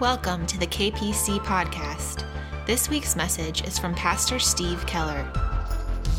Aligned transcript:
Welcome 0.00 0.46
to 0.46 0.58
the 0.60 0.66
KPC 0.68 1.40
podcast. 1.40 2.24
This 2.68 2.88
week's 2.88 3.16
message 3.16 3.66
is 3.66 3.80
from 3.80 3.96
Pastor 3.96 4.38
Steve 4.38 4.86
Keller. 4.86 5.28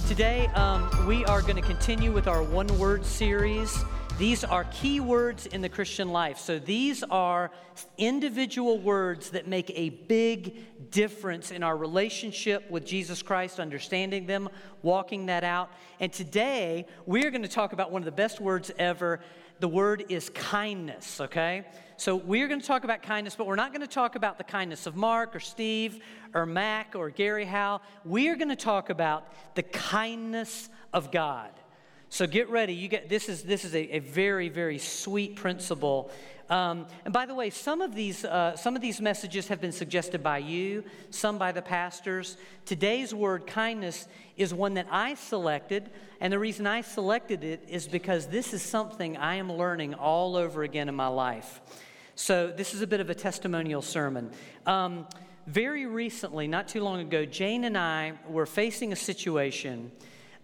Today, 0.05 0.47
um, 0.47 1.07
we 1.07 1.23
are 1.23 1.41
going 1.41 1.55
to 1.55 1.61
continue 1.61 2.11
with 2.11 2.27
our 2.27 2.43
one 2.43 2.67
word 2.77 3.05
series. 3.05 3.73
These 4.17 4.43
are 4.43 4.65
key 4.65 4.99
words 4.99 5.45
in 5.45 5.61
the 5.61 5.69
Christian 5.69 6.09
life. 6.09 6.39
So, 6.39 6.59
these 6.59 7.03
are 7.03 7.51
individual 7.97 8.79
words 8.79 9.29
that 9.29 9.47
make 9.47 9.71
a 9.73 9.91
big 9.91 10.91
difference 10.91 11.51
in 11.51 11.63
our 11.63 11.77
relationship 11.77 12.69
with 12.69 12.85
Jesus 12.85 13.21
Christ, 13.21 13.61
understanding 13.61 14.25
them, 14.25 14.49
walking 14.81 15.27
that 15.27 15.45
out. 15.45 15.71
And 16.01 16.11
today, 16.11 16.85
we're 17.05 17.31
going 17.31 17.43
to 17.43 17.47
talk 17.47 17.71
about 17.71 17.93
one 17.93 18.01
of 18.01 18.05
the 18.05 18.11
best 18.11 18.41
words 18.41 18.71
ever. 18.77 19.21
The 19.59 19.67
word 19.67 20.05
is 20.09 20.29
kindness, 20.29 21.19
okay? 21.19 21.65
So 21.97 22.15
we're 22.15 22.47
going 22.47 22.61
to 22.61 22.65
talk 22.65 22.85
about 22.85 23.01
kindness, 23.01 23.35
but 23.35 23.45
we're 23.45 23.57
not 23.57 23.73
going 23.73 23.81
to 23.81 23.87
talk 23.87 24.15
about 24.15 24.37
the 24.37 24.43
kindness 24.45 24.85
of 24.85 24.95
Mark 24.95 25.35
or 25.35 25.41
Steve 25.41 26.01
or 26.33 26.45
Mac 26.45 26.95
or 26.95 27.09
Gary 27.09 27.43
Howe. 27.43 27.81
We 28.05 28.29
are 28.29 28.37
going 28.37 28.49
to 28.49 28.55
talk 28.55 28.89
about 28.89 29.27
the 29.55 29.63
kindness 29.63 30.69
of 30.93 31.11
God. 31.11 31.51
So 32.09 32.25
get 32.25 32.49
ready. 32.49 32.73
You 32.73 32.87
get 32.87 33.07
this 33.07 33.29
is 33.29 33.43
this 33.43 33.63
is 33.63 33.75
a, 33.75 33.97
a 33.97 33.99
very 33.99 34.49
very 34.49 34.79
sweet 34.79 35.35
principle. 35.35 36.11
Um, 36.49 36.87
and 37.05 37.13
by 37.13 37.27
the 37.27 37.35
way, 37.35 37.51
some 37.51 37.79
of 37.79 37.93
these 37.93 38.25
uh, 38.25 38.55
some 38.55 38.75
of 38.75 38.81
these 38.81 38.99
messages 38.99 39.47
have 39.49 39.61
been 39.61 39.71
suggested 39.71 40.23
by 40.23 40.39
you, 40.39 40.83
some 41.11 41.37
by 41.37 41.51
the 41.51 41.61
pastors. 41.61 42.37
Today's 42.65 43.13
word 43.13 43.45
kindness 43.45 44.07
is 44.35 44.51
one 44.51 44.73
that 44.73 44.87
I 44.89 45.13
selected, 45.13 45.91
and 46.19 46.33
the 46.33 46.39
reason 46.39 46.65
I 46.65 46.81
selected 46.81 47.43
it 47.43 47.63
is 47.69 47.87
because 47.87 48.25
this 48.25 48.53
is 48.55 48.63
something 48.63 49.15
I 49.15 49.35
am 49.35 49.51
learning 49.51 49.93
all 49.93 50.35
over 50.35 50.63
again 50.63 50.89
in 50.89 50.95
my 50.95 51.07
life. 51.07 51.61
So, 52.15 52.47
this 52.47 52.73
is 52.73 52.81
a 52.81 52.87
bit 52.87 52.99
of 52.99 53.11
a 53.11 53.15
testimonial 53.15 53.83
sermon. 53.83 54.31
Um, 54.65 55.05
very 55.45 55.85
recently, 55.85 56.47
not 56.47 56.67
too 56.67 56.81
long 56.81 56.99
ago, 56.99 57.25
Jane 57.25 57.63
and 57.63 57.77
I 57.77 58.13
were 58.27 58.47
facing 58.47 58.91
a 58.91 58.95
situation 58.95 59.91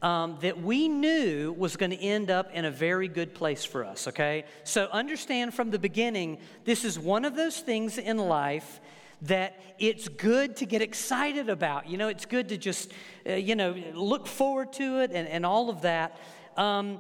um, 0.01 0.37
that 0.41 0.61
we 0.61 0.87
knew 0.87 1.53
was 1.53 1.77
going 1.77 1.91
to 1.91 1.97
end 1.97 2.29
up 2.29 2.51
in 2.51 2.65
a 2.65 2.71
very 2.71 3.07
good 3.07 3.33
place 3.33 3.63
for 3.63 3.83
us, 3.83 4.07
okay? 4.07 4.45
So, 4.63 4.87
understand 4.91 5.53
from 5.53 5.71
the 5.71 5.79
beginning, 5.79 6.39
this 6.63 6.83
is 6.83 6.99
one 6.99 7.25
of 7.25 7.35
those 7.35 7.59
things 7.59 7.97
in 7.97 8.17
life 8.17 8.81
that 9.23 9.59
it's 9.79 10.07
good 10.07 10.57
to 10.57 10.65
get 10.65 10.81
excited 10.81 11.49
about. 11.49 11.89
You 11.89 11.97
know, 11.97 12.09
it's 12.09 12.25
good 12.25 12.49
to 12.49 12.57
just, 12.57 12.91
uh, 13.27 13.33
you 13.33 13.55
know, 13.55 13.75
look 13.93 14.27
forward 14.27 14.73
to 14.73 14.99
it 15.01 15.11
and, 15.11 15.27
and 15.27 15.45
all 15.45 15.69
of 15.69 15.81
that. 15.81 16.17
Um, 16.57 16.99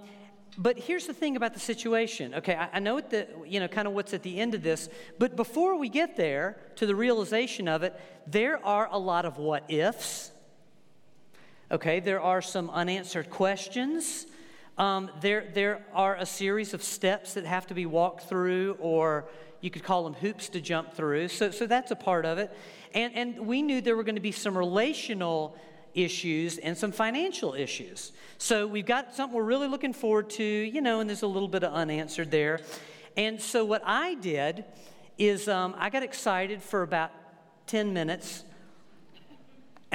but 0.57 0.77
here's 0.77 1.05
the 1.05 1.13
thing 1.13 1.35
about 1.35 1.53
the 1.53 1.59
situation. 1.59 2.33
Okay, 2.35 2.55
I, 2.55 2.69
I 2.73 2.79
know 2.79 2.99
the, 3.01 3.27
you 3.45 3.59
know 3.59 3.67
kind 3.67 3.87
of 3.87 3.93
what's 3.93 4.13
at 4.13 4.23
the 4.23 4.39
end 4.39 4.55
of 4.55 4.63
this, 4.63 4.89
but 5.19 5.35
before 5.35 5.77
we 5.77 5.89
get 5.89 6.15
there 6.15 6.57
to 6.77 6.85
the 6.85 6.95
realization 6.95 7.67
of 7.67 7.83
it, 7.83 7.99
there 8.25 8.65
are 8.65 8.87
a 8.91 8.97
lot 8.97 9.25
of 9.25 9.37
what 9.37 9.69
ifs. 9.69 10.31
Okay, 11.71 11.99
there 11.99 12.21
are 12.21 12.43
some 12.43 12.69
unanswered 12.69 13.31
questions. 13.31 14.27
Um, 14.77 15.09
there, 15.21 15.49
there 15.55 15.83
are 15.93 16.15
a 16.15 16.25
series 16.25 16.75
of 16.75 16.83
steps 16.83 17.33
that 17.33 17.43
have 17.43 17.65
to 17.67 17.73
be 17.73 17.87
walked 17.87 18.29
through, 18.29 18.77
or 18.79 19.25
you 19.61 19.71
could 19.71 19.83
call 19.83 20.03
them 20.03 20.13
hoops 20.13 20.47
to 20.49 20.61
jump 20.61 20.93
through. 20.93 21.29
So, 21.29 21.49
so 21.49 21.65
that's 21.65 21.89
a 21.89 21.95
part 21.95 22.23
of 22.23 22.37
it. 22.37 22.55
And, 22.93 23.15
and 23.15 23.47
we 23.47 23.63
knew 23.63 23.81
there 23.81 23.95
were 23.95 24.03
going 24.03 24.15
to 24.15 24.21
be 24.21 24.31
some 24.31 24.55
relational 24.55 25.57
issues 25.95 26.59
and 26.59 26.77
some 26.77 26.91
financial 26.91 27.55
issues. 27.55 28.11
So 28.37 28.67
we've 28.67 28.85
got 28.85 29.15
something 29.15 29.35
we're 29.35 29.43
really 29.43 29.67
looking 29.67 29.93
forward 29.93 30.29
to, 30.31 30.43
you 30.43 30.81
know, 30.81 30.99
and 30.99 31.09
there's 31.09 31.23
a 31.23 31.27
little 31.27 31.47
bit 31.47 31.63
of 31.63 31.73
unanswered 31.73 32.29
there. 32.29 32.59
And 33.17 33.41
so 33.41 33.65
what 33.65 33.81
I 33.83 34.13
did 34.13 34.65
is 35.17 35.47
um, 35.47 35.73
I 35.79 35.89
got 35.89 36.03
excited 36.03 36.61
for 36.61 36.83
about 36.83 37.09
10 37.65 37.91
minutes. 37.91 38.43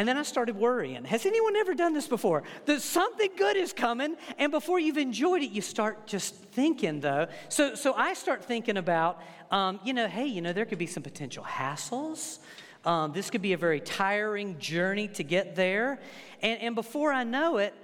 And 0.01 0.09
then 0.09 0.17
I 0.17 0.23
started 0.23 0.57
worrying. 0.57 1.05
Has 1.05 1.27
anyone 1.27 1.57
ever 1.57 1.75
done 1.75 1.93
this 1.93 2.07
before? 2.07 2.43
That 2.65 2.81
something 2.81 3.33
good 3.37 3.59
is 3.59 3.75
coming, 3.75 4.17
and 4.39 4.51
before 4.51 4.81
you've 4.81 4.97
enjoyed 4.97 5.43
it, 5.43 5.51
you 5.51 5.61
start 5.61 6.07
just 6.07 6.35
thinking, 6.35 7.01
though. 7.01 7.27
So, 7.51 7.75
so 7.75 7.93
I 7.93 8.15
start 8.15 8.43
thinking 8.43 8.79
about, 8.79 9.23
um, 9.51 9.79
you 9.85 9.93
know, 9.93 10.09
hey, 10.09 10.25
you 10.25 10.41
know, 10.41 10.55
there 10.55 10.65
could 10.65 10.79
be 10.79 10.87
some 10.87 11.03
potential 11.03 11.45
hassles. 11.45 12.39
Um, 12.87 13.13
this 13.13 13.29
could 13.29 13.43
be 13.43 13.53
a 13.53 13.59
very 13.59 13.79
tiring 13.79 14.59
journey 14.59 15.07
to 15.09 15.23
get 15.23 15.55
there. 15.55 16.01
And, 16.41 16.59
and 16.63 16.75
before 16.75 17.13
I 17.13 17.25
know 17.25 17.59
it, 17.59 17.75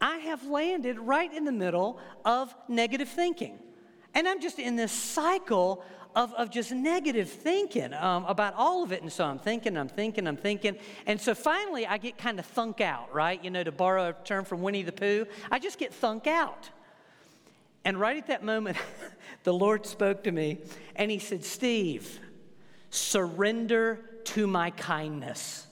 I 0.00 0.18
have 0.18 0.46
landed 0.46 0.96
right 1.00 1.34
in 1.34 1.44
the 1.44 1.50
middle 1.50 1.98
of 2.24 2.54
negative 2.68 3.08
thinking. 3.08 3.58
And 4.14 4.28
I'm 4.28 4.40
just 4.40 4.60
in 4.60 4.76
this 4.76 4.92
cycle 4.92 5.84
of, 6.14 6.34
of 6.34 6.50
just 6.50 6.72
negative 6.72 7.30
thinking 7.30 7.94
um, 7.94 8.24
about 8.24 8.54
all 8.54 8.82
of 8.82 8.92
it. 8.92 9.02
And 9.02 9.12
so 9.12 9.24
I'm 9.24 9.38
thinking, 9.38 9.76
I'm 9.76 9.88
thinking, 9.88 10.26
I'm 10.26 10.36
thinking. 10.36 10.76
And 11.06 11.20
so 11.20 11.34
finally, 11.34 11.86
I 11.86 11.98
get 11.98 12.18
kind 12.18 12.38
of 12.38 12.46
thunk 12.46 12.80
out, 12.80 13.12
right? 13.14 13.42
You 13.42 13.50
know, 13.50 13.62
to 13.62 13.72
borrow 13.72 14.08
a 14.08 14.12
term 14.24 14.44
from 14.44 14.62
Winnie 14.62 14.82
the 14.82 14.92
Pooh, 14.92 15.26
I 15.50 15.58
just 15.58 15.78
get 15.78 15.94
thunk 15.94 16.26
out. 16.26 16.70
And 17.84 17.98
right 18.00 18.16
at 18.16 18.26
that 18.26 18.42
moment, 18.42 18.76
the 19.44 19.54
Lord 19.54 19.86
spoke 19.86 20.24
to 20.24 20.32
me 20.32 20.58
and 20.96 21.10
He 21.10 21.18
said, 21.18 21.44
Steve, 21.44 22.18
surrender 22.90 24.00
to 24.24 24.46
my 24.46 24.70
kindness. 24.70 25.67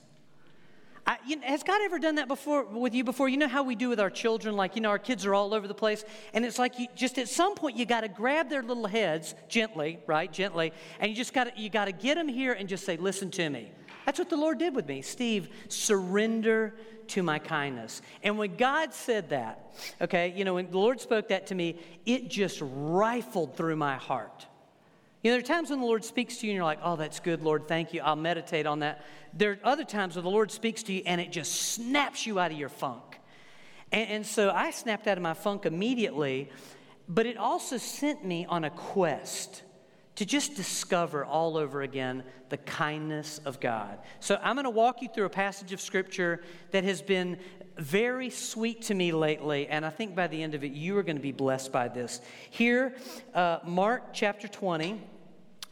I, 1.06 1.18
you 1.26 1.36
know, 1.36 1.46
has 1.46 1.62
God 1.62 1.80
ever 1.82 1.98
done 1.98 2.16
that 2.16 2.26
before 2.26 2.64
with 2.64 2.94
you 2.94 3.04
before? 3.04 3.28
You 3.28 3.36
know 3.36 3.48
how 3.48 3.62
we 3.62 3.76
do 3.76 3.88
with 3.88 4.00
our 4.00 4.10
children, 4.10 4.56
like, 4.56 4.74
you 4.74 4.82
know, 4.82 4.88
our 4.88 4.98
kids 4.98 5.24
are 5.24 5.34
all 5.34 5.54
over 5.54 5.68
the 5.68 5.74
place, 5.74 6.04
and 6.34 6.44
it's 6.44 6.58
like 6.58 6.78
you 6.78 6.88
just 6.96 7.16
at 7.18 7.28
some 7.28 7.54
point 7.54 7.76
you 7.76 7.86
got 7.86 8.00
to 8.00 8.08
grab 8.08 8.50
their 8.50 8.62
little 8.62 8.86
heads 8.86 9.34
gently, 9.48 10.00
right? 10.06 10.32
Gently, 10.32 10.72
and 10.98 11.08
you 11.10 11.16
just 11.16 11.32
got 11.32 11.44
to 11.54 11.60
you 11.60 11.70
got 11.70 11.84
to 11.84 11.92
get 11.92 12.16
them 12.16 12.28
here 12.28 12.52
and 12.52 12.68
just 12.68 12.84
say, 12.84 12.96
"Listen 12.96 13.30
to 13.32 13.48
me." 13.48 13.70
That's 14.04 14.20
what 14.20 14.30
the 14.30 14.36
Lord 14.36 14.58
did 14.58 14.74
with 14.74 14.86
me. 14.86 15.02
Steve, 15.02 15.48
surrender 15.68 16.74
to 17.08 17.22
my 17.22 17.40
kindness. 17.40 18.02
And 18.22 18.38
when 18.38 18.56
God 18.56 18.94
said 18.94 19.30
that, 19.30 19.74
okay, 20.00 20.32
you 20.36 20.44
know, 20.44 20.54
when 20.54 20.70
the 20.70 20.78
Lord 20.78 21.00
spoke 21.00 21.28
that 21.28 21.48
to 21.48 21.54
me, 21.56 21.80
it 22.04 22.28
just 22.28 22.60
rifled 22.62 23.56
through 23.56 23.76
my 23.76 23.96
heart. 23.96 24.46
You 25.26 25.32
know, 25.32 25.38
there 25.38 25.42
are 25.42 25.56
times 25.56 25.70
when 25.70 25.80
the 25.80 25.86
Lord 25.86 26.04
speaks 26.04 26.36
to 26.36 26.46
you 26.46 26.52
and 26.52 26.54
you're 26.54 26.64
like, 26.64 26.78
oh, 26.84 26.94
that's 26.94 27.18
good, 27.18 27.42
Lord, 27.42 27.66
thank 27.66 27.92
you. 27.92 28.00
I'll 28.00 28.14
meditate 28.14 28.64
on 28.64 28.78
that. 28.78 29.04
There 29.34 29.50
are 29.50 29.58
other 29.64 29.82
times 29.82 30.14
when 30.14 30.24
the 30.24 30.30
Lord 30.30 30.52
speaks 30.52 30.84
to 30.84 30.92
you 30.92 31.02
and 31.04 31.20
it 31.20 31.32
just 31.32 31.72
snaps 31.72 32.28
you 32.28 32.38
out 32.38 32.52
of 32.52 32.56
your 32.56 32.68
funk. 32.68 33.18
And, 33.90 34.08
and 34.08 34.24
so 34.24 34.50
I 34.50 34.70
snapped 34.70 35.08
out 35.08 35.16
of 35.16 35.24
my 35.24 35.34
funk 35.34 35.66
immediately, 35.66 36.48
but 37.08 37.26
it 37.26 37.38
also 37.38 37.76
sent 37.76 38.24
me 38.24 38.46
on 38.46 38.62
a 38.62 38.70
quest 38.70 39.64
to 40.14 40.24
just 40.24 40.54
discover 40.54 41.24
all 41.24 41.56
over 41.56 41.82
again 41.82 42.22
the 42.48 42.58
kindness 42.58 43.40
of 43.44 43.58
God. 43.58 43.98
So 44.20 44.38
I'm 44.40 44.54
going 44.54 44.62
to 44.62 44.70
walk 44.70 45.02
you 45.02 45.08
through 45.08 45.24
a 45.24 45.30
passage 45.30 45.72
of 45.72 45.80
Scripture 45.80 46.40
that 46.70 46.84
has 46.84 47.02
been 47.02 47.38
very 47.76 48.30
sweet 48.30 48.82
to 48.82 48.94
me 48.94 49.10
lately, 49.10 49.66
and 49.66 49.84
I 49.84 49.90
think 49.90 50.14
by 50.14 50.28
the 50.28 50.40
end 50.40 50.54
of 50.54 50.62
it, 50.62 50.70
you 50.70 50.96
are 50.96 51.02
going 51.02 51.16
to 51.16 51.22
be 51.22 51.32
blessed 51.32 51.72
by 51.72 51.88
this. 51.88 52.20
Here, 52.50 52.94
uh, 53.34 53.58
Mark 53.64 54.14
chapter 54.14 54.46
20. 54.46 55.15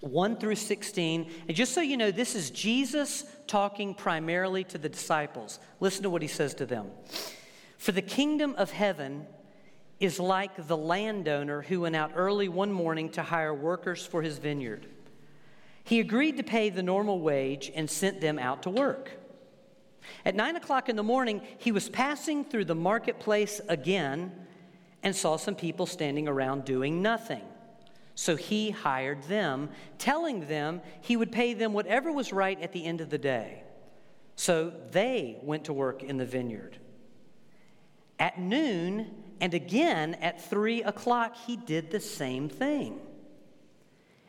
1 0.05 0.37
through 0.37 0.57
16. 0.57 1.31
And 1.49 1.57
just 1.57 1.73
so 1.73 1.81
you 1.81 1.97
know, 1.97 2.11
this 2.11 2.35
is 2.35 2.51
Jesus 2.51 3.25
talking 3.47 3.95
primarily 3.95 4.65
to 4.65 4.79
the 4.79 4.89
disciples. 4.89 5.59
Listen 5.81 6.03
to 6.03 6.11
what 6.11 6.23
he 6.23 6.29
says 6.29 6.55
to 6.55 6.67
them. 6.67 6.91
For 7.79 7.93
the 7.93 8.03
kingdom 8.03 8.55
of 8.57 8.71
heaven 8.71 9.27
is 10.01 10.19
like 10.21 10.67
the 10.67 10.77
landowner 10.77 11.63
who 11.63 11.83
went 11.83 11.97
out 11.97 12.13
early 12.15 12.49
one 12.49 12.73
morning 12.73 13.11
to 13.11 13.23
hire 13.23 13.55
workers 13.55 14.05
for 14.05 14.23
his 14.23 14.39
vineyard. 14.39 14.87
He 15.85 16.01
agreed 16.01 16.37
to 16.39 16.43
pay 16.43 16.71
the 16.71 16.83
normal 16.83 17.21
wage 17.21 17.71
and 17.75 17.89
sent 17.89 18.21
them 18.21 18.39
out 18.39 18.63
to 18.63 18.71
work. 18.71 19.11
At 20.25 20.35
nine 20.35 20.57
o'clock 20.57 20.89
in 20.89 20.97
the 20.97 21.03
morning, 21.03 21.43
he 21.59 21.73
was 21.73 21.89
passing 21.89 22.45
through 22.45 22.67
the 22.67 22.75
marketplace 22.75 23.61
again 23.69 24.33
and 25.03 25.15
saw 25.15 25.37
some 25.37 25.55
people 25.55 25.87
standing 25.87 26.29
around 26.29 26.65
doing 26.65 27.03
nothing. 27.03 27.43
So 28.15 28.37
he 28.37 28.71
hired 28.71 29.25
them, 29.25 29.71
telling 29.99 30.47
them 30.47 30.81
he 31.01 31.17
would 31.17 31.33
pay 31.33 31.55
them 31.55 31.73
whatever 31.73 32.13
was 32.13 32.33
right 32.33 32.61
at 32.61 32.73
the 32.73 32.85
end 32.85 33.01
of 33.01 33.11
the 33.11 33.19
day. 33.19 33.63
So 34.37 34.73
they 34.91 35.39
went 35.43 35.65
to 35.65 35.73
work 35.73 36.03
in 36.03 36.17
the 36.17 36.27
vineyard. 36.27 36.79
At 38.19 38.39
noon 38.39 39.11
and 39.41 39.53
again 39.55 40.15
at 40.15 40.49
three 40.49 40.83
o'clock, 40.83 41.37
he 41.37 41.57
did 41.57 41.91
the 41.91 42.01
same 42.01 42.49
thing. 42.49 43.01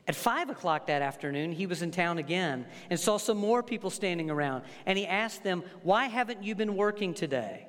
At 0.07 0.15
five 0.15 0.49
o'clock 0.49 0.87
that 0.87 1.01
afternoon, 1.01 1.51
he 1.51 1.65
was 1.65 1.81
in 1.81 1.89
town 1.89 2.19
again 2.19 2.65
and 2.89 2.99
saw 2.99 3.17
some 3.17 3.37
more 3.37 3.63
people 3.63 3.89
standing 3.89 4.29
around. 4.29 4.63
And 4.85 4.97
he 4.97 5.07
asked 5.07 5.43
them, 5.43 5.63
Why 5.81 6.05
haven't 6.05 6.43
you 6.43 6.53
been 6.53 6.75
working 6.75 7.13
today? 7.13 7.67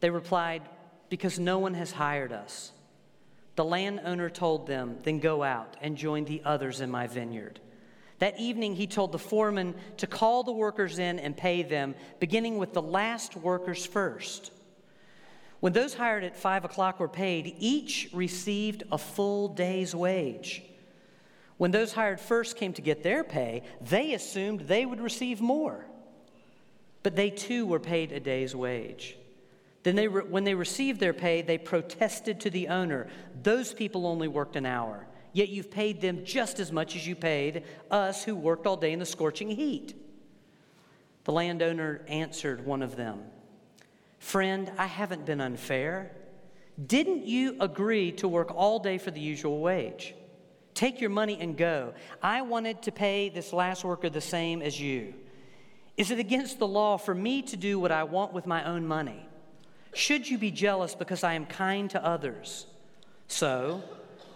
They 0.00 0.10
replied, 0.10 0.62
Because 1.08 1.38
no 1.38 1.58
one 1.58 1.74
has 1.74 1.90
hired 1.90 2.32
us. 2.32 2.72
The 3.56 3.64
landowner 3.64 4.30
told 4.30 4.66
them, 4.66 4.98
Then 5.02 5.18
go 5.18 5.42
out 5.42 5.76
and 5.80 5.96
join 5.96 6.24
the 6.24 6.42
others 6.44 6.80
in 6.80 6.90
my 6.90 7.06
vineyard. 7.06 7.58
That 8.18 8.38
evening, 8.38 8.76
he 8.76 8.86
told 8.86 9.12
the 9.12 9.18
foreman 9.18 9.74
to 9.98 10.06
call 10.06 10.42
the 10.42 10.52
workers 10.52 10.98
in 10.98 11.18
and 11.18 11.36
pay 11.36 11.62
them, 11.62 11.94
beginning 12.20 12.58
with 12.58 12.72
the 12.72 12.82
last 12.82 13.36
workers 13.36 13.84
first. 13.84 14.52
When 15.60 15.72
those 15.72 15.94
hired 15.94 16.24
at 16.24 16.36
five 16.36 16.64
o'clock 16.64 17.00
were 17.00 17.08
paid, 17.08 17.56
each 17.58 18.08
received 18.12 18.84
a 18.92 18.98
full 18.98 19.48
day's 19.48 19.94
wage. 19.94 20.62
When 21.56 21.70
those 21.70 21.92
hired 21.92 22.20
first 22.20 22.56
came 22.56 22.74
to 22.74 22.82
get 22.82 23.02
their 23.02 23.24
pay, 23.24 23.62
they 23.80 24.12
assumed 24.12 24.60
they 24.60 24.84
would 24.84 25.00
receive 25.00 25.40
more. 25.40 25.86
But 27.02 27.16
they 27.16 27.30
too 27.30 27.66
were 27.66 27.80
paid 27.80 28.12
a 28.12 28.20
day's 28.20 28.54
wage. 28.54 29.16
Then, 29.86 29.94
they 29.94 30.08
re- 30.08 30.24
when 30.24 30.42
they 30.42 30.54
received 30.54 30.98
their 30.98 31.12
pay, 31.12 31.42
they 31.42 31.58
protested 31.58 32.40
to 32.40 32.50
the 32.50 32.66
owner. 32.66 33.06
Those 33.44 33.72
people 33.72 34.04
only 34.04 34.26
worked 34.26 34.56
an 34.56 34.66
hour, 34.66 35.06
yet 35.32 35.48
you've 35.48 35.70
paid 35.70 36.00
them 36.00 36.24
just 36.24 36.58
as 36.58 36.72
much 36.72 36.96
as 36.96 37.06
you 37.06 37.14
paid 37.14 37.62
us 37.88 38.24
who 38.24 38.34
worked 38.34 38.66
all 38.66 38.76
day 38.76 38.92
in 38.92 38.98
the 38.98 39.06
scorching 39.06 39.48
heat. 39.48 39.94
The 41.22 41.30
landowner 41.30 42.00
answered 42.08 42.66
one 42.66 42.82
of 42.82 42.96
them 42.96 43.26
Friend, 44.18 44.72
I 44.76 44.86
haven't 44.86 45.24
been 45.24 45.40
unfair. 45.40 46.10
Didn't 46.84 47.24
you 47.24 47.56
agree 47.60 48.10
to 48.10 48.26
work 48.26 48.52
all 48.56 48.80
day 48.80 48.98
for 48.98 49.12
the 49.12 49.20
usual 49.20 49.60
wage? 49.60 50.16
Take 50.74 51.00
your 51.00 51.10
money 51.10 51.38
and 51.40 51.56
go. 51.56 51.94
I 52.20 52.42
wanted 52.42 52.82
to 52.82 52.90
pay 52.90 53.28
this 53.28 53.52
last 53.52 53.84
worker 53.84 54.10
the 54.10 54.20
same 54.20 54.62
as 54.62 54.80
you. 54.80 55.14
Is 55.96 56.10
it 56.10 56.18
against 56.18 56.58
the 56.58 56.66
law 56.66 56.96
for 56.96 57.14
me 57.14 57.42
to 57.42 57.56
do 57.56 57.78
what 57.78 57.92
I 57.92 58.02
want 58.02 58.32
with 58.32 58.48
my 58.48 58.64
own 58.64 58.84
money? 58.84 59.25
Should 59.96 60.28
you 60.28 60.36
be 60.36 60.50
jealous 60.50 60.94
because 60.94 61.24
I 61.24 61.32
am 61.32 61.46
kind 61.46 61.88
to 61.88 62.04
others? 62.04 62.66
So, 63.28 63.82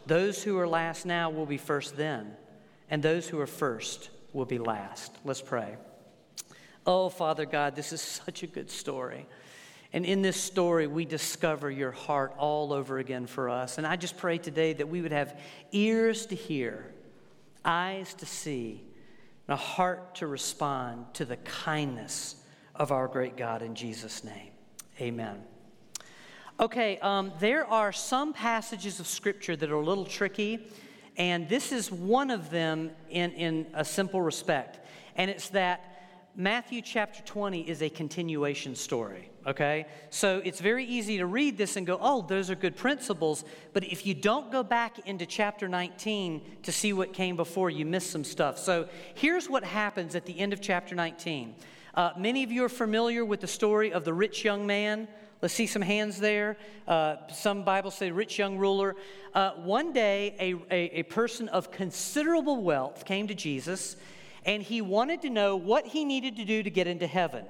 those 0.07 0.43
who 0.43 0.59
are 0.59 0.67
last 0.67 1.05
now 1.05 1.29
will 1.29 1.45
be 1.45 1.59
first 1.59 1.99
then, 1.99 2.35
and 2.89 3.03
those 3.03 3.29
who 3.29 3.39
are 3.39 3.47
first 3.47 4.09
will 4.33 4.47
be 4.47 4.59
last. 4.59 5.15
Let's 5.23 5.43
pray. 5.43 5.77
Oh, 6.87 7.11
Father 7.11 7.45
God, 7.45 7.77
this 7.77 7.93
is 7.93 8.01
such 8.01 8.43
a 8.43 8.47
good 8.47 8.71
story. 8.71 9.27
And 9.93 10.07
in 10.07 10.23
this 10.23 10.41
story, 10.41 10.87
we 10.87 11.05
discover 11.05 11.71
your 11.71 11.93
heart 11.93 12.33
all 12.39 12.73
over 12.73 12.99
again 12.99 13.27
for 13.27 13.51
us. 13.51 13.77
And 13.77 13.87
I 13.87 13.97
just 13.97 14.17
pray 14.17 14.39
today 14.39 14.73
that 14.73 14.89
we 14.89 15.03
would 15.03 15.12
have 15.12 15.39
ears 15.73 16.25
to 16.27 16.35
hear, 16.35 16.91
eyes 17.67 18.15
to 18.15 18.25
see, 18.25 18.83
and 19.47 19.53
a 19.53 19.61
heart 19.61 20.15
to 20.17 20.27
respond 20.27 21.12
to 21.15 21.27
the 21.27 21.37
kindness 21.37 22.37
of 22.75 22.93
our 22.93 23.09
great 23.09 23.37
God 23.37 23.61
in 23.61 23.75
Jesus' 23.75 24.25
name. 24.25 24.53
Amen. 24.99 25.50
Okay, 26.61 26.99
um, 26.99 27.33
there 27.41 27.65
are 27.65 27.91
some 27.91 28.35
passages 28.35 29.01
of 29.01 29.07
Scripture 29.07 29.57
that 29.57 29.71
are 29.71 29.77
a 29.77 29.83
little 29.83 30.05
tricky, 30.05 30.69
and 31.17 31.49
this 31.49 31.73
is 31.73 31.91
one 31.91 32.31
of 32.31 32.51
them 32.51 32.91
in, 33.09 33.33
in 33.33 33.67
a 33.73 33.83
simple 33.83 34.21
respect. 34.21 34.79
And 35.17 35.31
it's 35.31 35.49
that 35.51 36.03
Matthew 36.37 36.83
chapter 36.83 37.23
20 37.23 37.62
is 37.62 37.81
a 37.81 37.89
continuation 37.89 38.75
story, 38.75 39.31
okay? 39.47 39.87
So 40.11 40.43
it's 40.45 40.61
very 40.61 40.85
easy 40.85 41.17
to 41.17 41.25
read 41.25 41.57
this 41.57 41.77
and 41.77 41.87
go, 41.87 41.99
oh, 41.99 42.27
those 42.29 42.51
are 42.51 42.55
good 42.55 42.77
principles. 42.77 43.43
But 43.73 43.85
if 43.85 44.05
you 44.05 44.12
don't 44.12 44.53
go 44.53 44.62
back 44.62 44.99
into 45.09 45.25
chapter 45.25 45.67
19 45.67 46.43
to 46.65 46.73
see 46.73 46.93
what 46.93 47.15
came 47.15 47.37
before, 47.37 47.71
you 47.71 47.87
miss 47.87 48.05
some 48.05 48.23
stuff. 48.23 48.59
So 48.59 48.87
here's 49.15 49.49
what 49.49 49.65
happens 49.65 50.15
at 50.15 50.27
the 50.27 50.39
end 50.39 50.53
of 50.53 50.61
chapter 50.61 50.95
19. 50.95 51.55
Uh, 51.95 52.11
many 52.19 52.45
of 52.45 52.53
you 52.53 52.62
are 52.65 52.69
familiar 52.69 53.25
with 53.25 53.41
the 53.41 53.47
story 53.47 53.95
of 53.95 54.05
the 54.05 54.12
rich 54.12 54.45
young 54.45 54.67
man. 54.67 55.09
Let's 55.42 55.54
see 55.54 55.66
some 55.66 55.81
hands 55.81 56.20
there. 56.20 56.58
Uh, 56.87 57.16
some 57.32 57.64
Bibles 57.64 57.94
say 57.94 58.10
rich 58.10 58.38
young 58.38 58.58
ruler. 58.58 58.94
Uh, 59.32 59.52
one 59.52 59.92
day, 59.94 60.37
a, 60.38 60.54
a, 60.70 61.00
a 61.00 61.02
person 61.04 61.48
of 61.48 61.70
considerable 61.70 62.62
wealth 62.62 63.06
came 63.06 63.26
to 63.28 63.34
Jesus 63.34 63.96
and 64.44 64.62
he 64.62 64.82
wanted 64.82 65.22
to 65.22 65.31
know 65.31 65.56
what 65.56 65.87
he 65.87 66.04
needed 66.04 66.37
to 66.37 66.44
do 66.44 66.62
to 66.62 66.70
get 66.70 66.87
into 66.87 67.06
heaven. 67.06 67.46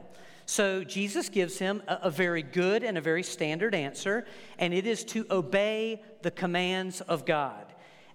So 0.46 0.84
Jesus 0.84 1.28
gives 1.28 1.58
him 1.58 1.82
a, 1.88 1.98
a, 2.02 2.10
very 2.10 2.42
good 2.42 2.82
and 2.82 2.98
a 2.98 3.00
very 3.00 3.22
standard 3.22 3.74
answer, 3.74 4.24
and 4.58 4.74
it 4.74 4.86
is 4.86 5.04
to 5.06 5.26
obey 5.30 6.02
the 6.22 6.30
commands 6.30 7.00
of 7.02 7.24
God. 7.24 7.66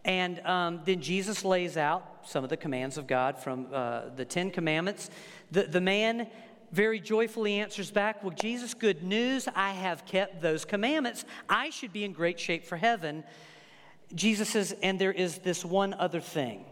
And 0.03 0.39
um, 0.41 0.81
then 0.85 1.01
Jesus 1.01 1.43
lays 1.43 1.77
out 1.77 2.27
some 2.27 2.43
of 2.43 2.49
the 2.49 2.57
commands 2.57 2.97
of 2.97 3.07
God 3.07 3.39
from 3.39 3.67
uh, 3.73 4.09
the 4.15 4.25
Ten 4.25 4.51
Commandments. 4.51 5.09
The, 5.51 5.63
the 5.63 5.81
man 5.81 6.27
very 6.71 6.99
joyfully 6.99 7.59
answers 7.59 7.91
back, 7.91 8.23
Well, 8.23 8.33
Jesus, 8.33 8.73
good 8.73 9.03
news, 9.03 9.47
I 9.55 9.71
have 9.71 10.05
kept 10.05 10.41
those 10.41 10.65
commandments. 10.65 11.25
I 11.49 11.69
should 11.69 11.93
be 11.93 12.03
in 12.03 12.13
great 12.13 12.39
shape 12.39 12.65
for 12.65 12.77
heaven. 12.77 13.23
Jesus 14.13 14.49
says, 14.49 14.75
And 14.83 14.99
there 14.99 15.11
is 15.11 15.39
this 15.39 15.65
one 15.65 15.93
other 15.93 16.21
thing. 16.21 16.65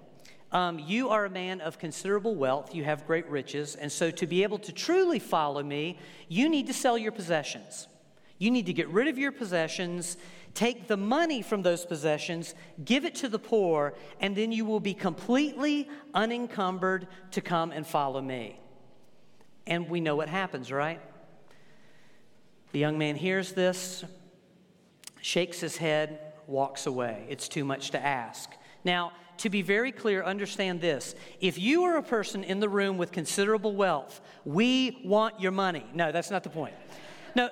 Um, 0.51 0.78
you 0.78 1.10
are 1.10 1.25
a 1.25 1.30
man 1.31 1.62
of 1.62 1.80
considerable 1.80 2.36
wealth, 2.36 2.75
you 2.75 2.84
have 2.84 3.07
great 3.07 3.28
riches, 3.28 3.75
and 3.75 3.92
so 3.92 4.12
to 4.12 4.28
be 4.28 4.44
able 4.44 4.60
to 4.60 4.72
truly 4.72 5.18
follow 5.18 5.63
me, 5.63 5.98
you 6.28 6.48
need 6.48 6.68
to 6.68 6.74
sell 6.74 6.96
your 6.96 7.12
possessions. 7.12 7.88
You 8.38 8.51
need 8.51 8.68
to 8.68 8.74
get 8.74 8.88
rid 8.89 9.07
of 9.07 9.18
your 9.18 9.31
possessions, 9.31 10.16
take 10.54 10.88
the 10.88 10.98
money 10.98 11.42
from 11.42 11.63
those 11.63 11.86
possessions, 11.86 12.54
give 12.86 13.04
it 13.04 13.16
to 13.16 13.30
the 13.30 13.39
poor, 13.39 13.96
and 14.19 14.36
then 14.36 14.51
you 14.51 14.63
will 14.66 14.80
be 14.80 14.94
completely 14.94 15.89
unencumbered 16.13 17.07
to 17.31 17.42
come 17.42 17.72
and 17.72 17.88
follow 17.88 18.22
me. 18.22 18.60
And 19.65 19.89
we 19.89 20.01
know 20.01 20.15
what 20.15 20.30
happens, 20.30 20.71
right? 20.71 21.00
The 22.71 22.80
young 22.80 22.98
man 22.98 23.15
hears 23.15 23.54
this, 23.54 24.04
shakes 25.21 25.60
his 25.60 25.77
head, 25.77 26.19
walks 26.48 26.86
away. 26.86 27.25
It's 27.30 27.48
too 27.48 27.63
much 27.63 27.92
to 27.92 28.04
ask. 28.04 28.50
Now, 28.83 29.13
to 29.38 29.50
be 29.50 29.62
very 29.62 29.92
clear, 29.92 30.24
understand 30.24 30.81
this. 30.81 31.15
If 31.39 31.57
you 31.57 31.83
are 31.83 31.98
a 31.98 32.04
person 32.04 32.44
in 32.44 32.60
the 32.60 32.69
room 32.69 32.98
with 32.98 33.12
considerable 33.12 33.75
wealth, 33.75 34.21
we 34.45 35.01
want 35.06 35.39
your 35.39 35.51
money. 35.51 35.86
No, 35.94 36.12
that's 36.12 36.30
not 36.30 36.44
the 36.44 36.50
point. 36.50 36.75
No, 37.36 37.50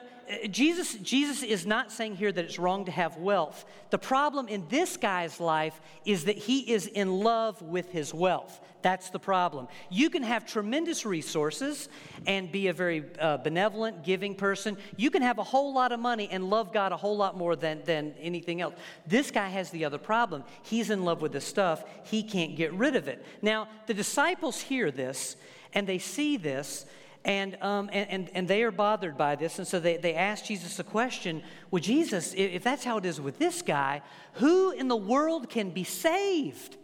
Jesus, 0.49 0.95
Jesus 0.95 1.43
is 1.43 1.65
not 1.65 1.91
saying 1.91 2.15
here 2.15 2.31
that 2.31 2.45
it's 2.45 2.59
wrong 2.59 2.85
to 2.85 2.91
have 2.91 3.17
wealth. 3.17 3.65
The 3.89 3.97
problem 3.97 4.47
in 4.47 4.65
this 4.69 4.95
guy's 4.95 5.39
life 5.39 5.81
is 6.05 6.25
that 6.25 6.37
he 6.37 6.71
is 6.71 6.87
in 6.87 7.19
love 7.19 7.61
with 7.61 7.91
his 7.91 8.13
wealth. 8.13 8.61
That's 8.81 9.09
the 9.09 9.19
problem. 9.19 9.67
You 9.89 10.09
can 10.09 10.23
have 10.23 10.45
tremendous 10.45 11.05
resources 11.05 11.89
and 12.25 12.51
be 12.51 12.67
a 12.67 12.73
very 12.73 13.03
uh, 13.19 13.37
benevolent, 13.37 14.03
giving 14.03 14.33
person. 14.35 14.77
You 14.95 15.11
can 15.11 15.21
have 15.21 15.37
a 15.37 15.43
whole 15.43 15.73
lot 15.73 15.91
of 15.91 15.99
money 15.99 16.29
and 16.31 16.49
love 16.49 16.73
God 16.73 16.91
a 16.91 16.97
whole 16.97 17.17
lot 17.17 17.37
more 17.37 17.55
than, 17.55 17.83
than 17.83 18.13
anything 18.19 18.61
else. 18.61 18.75
This 19.05 19.31
guy 19.31 19.49
has 19.49 19.69
the 19.69 19.85
other 19.85 19.97
problem. 19.97 20.43
He's 20.63 20.89
in 20.89 21.03
love 21.03 21.21
with 21.21 21.33
the 21.33 21.41
stuff, 21.41 21.83
he 22.05 22.23
can't 22.23 22.55
get 22.55 22.73
rid 22.73 22.95
of 22.95 23.07
it. 23.07 23.23
Now, 23.41 23.67
the 23.87 23.93
disciples 23.93 24.61
hear 24.61 24.91
this 24.91 25.35
and 25.73 25.87
they 25.87 25.99
see 25.99 26.37
this 26.37 26.85
and, 27.23 27.57
um, 27.61 27.89
and, 27.93 28.09
and, 28.09 28.29
and, 28.33 28.47
they 28.47 28.63
are 28.63 28.71
bothered 28.71 29.17
by 29.17 29.35
this. 29.35 29.59
And 29.59 29.67
so 29.67 29.79
they, 29.79 29.97
they 29.97 30.15
ask 30.15 30.45
Jesus 30.45 30.79
a 30.79 30.83
question 30.83 31.43
Well, 31.69 31.81
Jesus, 31.81 32.33
if 32.35 32.63
that's 32.63 32.83
how 32.83 32.97
it 32.97 33.05
is 33.05 33.21
with 33.21 33.37
this 33.37 33.61
guy, 33.61 34.01
who 34.33 34.71
in 34.71 34.87
the 34.87 34.95
world 34.95 35.49
can 35.49 35.69
be 35.69 35.83
saved? 35.83 36.77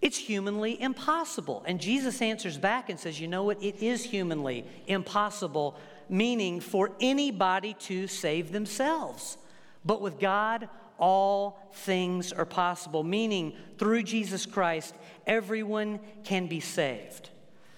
It's 0.00 0.18
humanly 0.18 0.80
impossible. 0.82 1.62
And 1.64 1.80
Jesus 1.80 2.20
answers 2.20 2.58
back 2.58 2.90
and 2.90 2.98
says, 2.98 3.20
You 3.20 3.28
know 3.28 3.44
what? 3.44 3.62
It 3.62 3.80
is 3.80 4.04
humanly 4.04 4.64
impossible, 4.88 5.76
meaning 6.08 6.60
for 6.60 6.90
anybody 7.00 7.74
to 7.74 8.08
save 8.08 8.50
themselves. 8.50 9.38
But 9.84 10.00
with 10.00 10.18
God, 10.18 10.68
all 10.98 11.70
things 11.72 12.32
are 12.32 12.44
possible, 12.44 13.04
meaning 13.04 13.54
through 13.78 14.02
Jesus 14.02 14.44
Christ, 14.44 14.94
everyone 15.26 16.00
can 16.24 16.48
be 16.48 16.60
saved. 16.60 17.30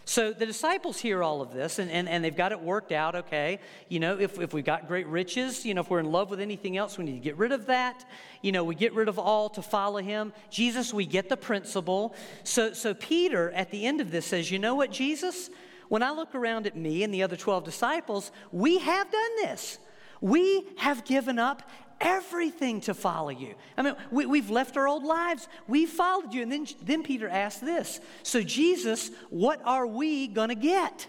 So 0.06 0.32
the 0.32 0.44
disciples 0.44 0.99
hear 0.99 1.23
all 1.23 1.40
of 1.40 1.52
this 1.52 1.78
and, 1.78 1.90
and, 1.90 2.08
and 2.08 2.23
they've 2.23 2.37
got 2.37 2.52
it 2.52 2.61
worked 2.61 2.92
out, 2.92 3.14
okay? 3.14 3.58
You 3.88 4.00
know, 4.00 4.18
if, 4.18 4.38
if 4.38 4.52
we've 4.52 4.64
got 4.64 4.87
great 4.87 5.06
riches, 5.06 5.64
you 5.64 5.73
know, 5.73 5.80
if 5.80 5.88
we're 5.88 6.00
in 6.00 6.12
love 6.12 6.30
with 6.30 6.40
anything 6.40 6.76
else, 6.76 6.99
we 6.99 7.04
need 7.04 7.14
to 7.14 7.20
get 7.20 7.37
rid 7.38 7.52
of 7.52 7.66
that. 7.66 8.04
You 8.42 8.52
know, 8.52 8.64
we 8.64 8.75
get 8.75 8.92
rid 8.92 9.08
of 9.08 9.18
all 9.18 9.49
to 9.50 9.62
follow 9.62 10.00
him. 10.00 10.32
Jesus, 10.50 10.92
we 10.92 11.06
get 11.06 11.28
the 11.28 11.37
principle. 11.37 12.14
So, 12.42 12.75
so 12.75 12.92
Peter 12.92 13.50
at 13.52 13.70
the 13.70 13.87
end 13.87 14.00
of 14.00 14.11
this 14.11 14.26
says, 14.26 14.50
you 14.50 14.58
know 14.58 14.75
what, 14.75 14.90
Jesus? 14.90 15.49
When 15.88 16.02
I 16.02 16.11
look 16.11 16.34
around 16.34 16.66
at 16.66 16.76
me 16.76 17.02
and 17.02 17.12
the 17.12 17.23
other 17.23 17.37
12 17.37 17.64
disciples, 17.64 18.30
we 18.52 18.78
have 18.78 19.11
done 19.11 19.37
this. 19.42 19.78
We 20.20 20.66
have 20.78 21.04
given 21.04 21.38
up 21.38 21.68
everything 22.00 22.80
to 22.82 22.94
follow 22.94 23.30
you. 23.30 23.54
I 23.76 23.82
mean, 23.82 23.94
we, 24.10 24.40
have 24.40 24.50
left 24.50 24.76
our 24.76 24.86
old 24.86 25.04
lives. 25.04 25.48
We 25.68 25.86
followed 25.86 26.32
you. 26.32 26.42
And 26.42 26.52
then, 26.52 26.66
then 26.82 27.02
Peter 27.02 27.28
asked 27.28 27.60
this 27.60 28.00
So, 28.22 28.42
Jesus, 28.42 29.10
what 29.30 29.60
are 29.64 29.86
we 29.86 30.28
going 30.28 30.50
to 30.50 30.54
get? 30.54 31.06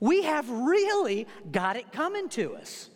We 0.00 0.22
have 0.22 0.48
really 0.48 1.26
got 1.50 1.76
it 1.76 1.92
coming 1.92 2.28
to 2.30 2.54
us. 2.54 2.90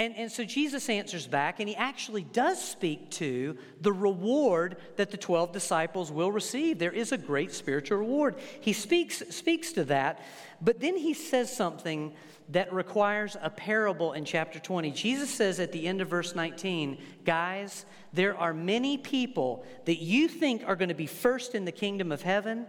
And, 0.00 0.16
and 0.16 0.32
so 0.32 0.44
Jesus 0.44 0.88
answers 0.88 1.26
back, 1.26 1.60
and 1.60 1.68
he 1.68 1.76
actually 1.76 2.22
does 2.22 2.58
speak 2.58 3.10
to 3.10 3.58
the 3.82 3.92
reward 3.92 4.78
that 4.96 5.10
the 5.10 5.18
12 5.18 5.52
disciples 5.52 6.10
will 6.10 6.32
receive. 6.32 6.78
There 6.78 6.90
is 6.90 7.12
a 7.12 7.18
great 7.18 7.52
spiritual 7.52 7.98
reward. 7.98 8.36
He 8.62 8.72
speaks, 8.72 9.22
speaks 9.28 9.72
to 9.72 9.84
that, 9.84 10.22
but 10.62 10.80
then 10.80 10.96
he 10.96 11.12
says 11.12 11.54
something 11.54 12.14
that 12.48 12.72
requires 12.72 13.36
a 13.42 13.50
parable 13.50 14.14
in 14.14 14.24
chapter 14.24 14.58
20. 14.58 14.90
Jesus 14.92 15.28
says 15.28 15.60
at 15.60 15.70
the 15.70 15.86
end 15.86 16.00
of 16.00 16.08
verse 16.08 16.34
19, 16.34 16.96
guys, 17.26 17.84
there 18.14 18.34
are 18.38 18.54
many 18.54 18.96
people 18.96 19.66
that 19.84 20.00
you 20.00 20.28
think 20.28 20.62
are 20.66 20.76
going 20.76 20.88
to 20.88 20.94
be 20.94 21.06
first 21.06 21.54
in 21.54 21.66
the 21.66 21.72
kingdom 21.72 22.10
of 22.10 22.22
heaven. 22.22 22.64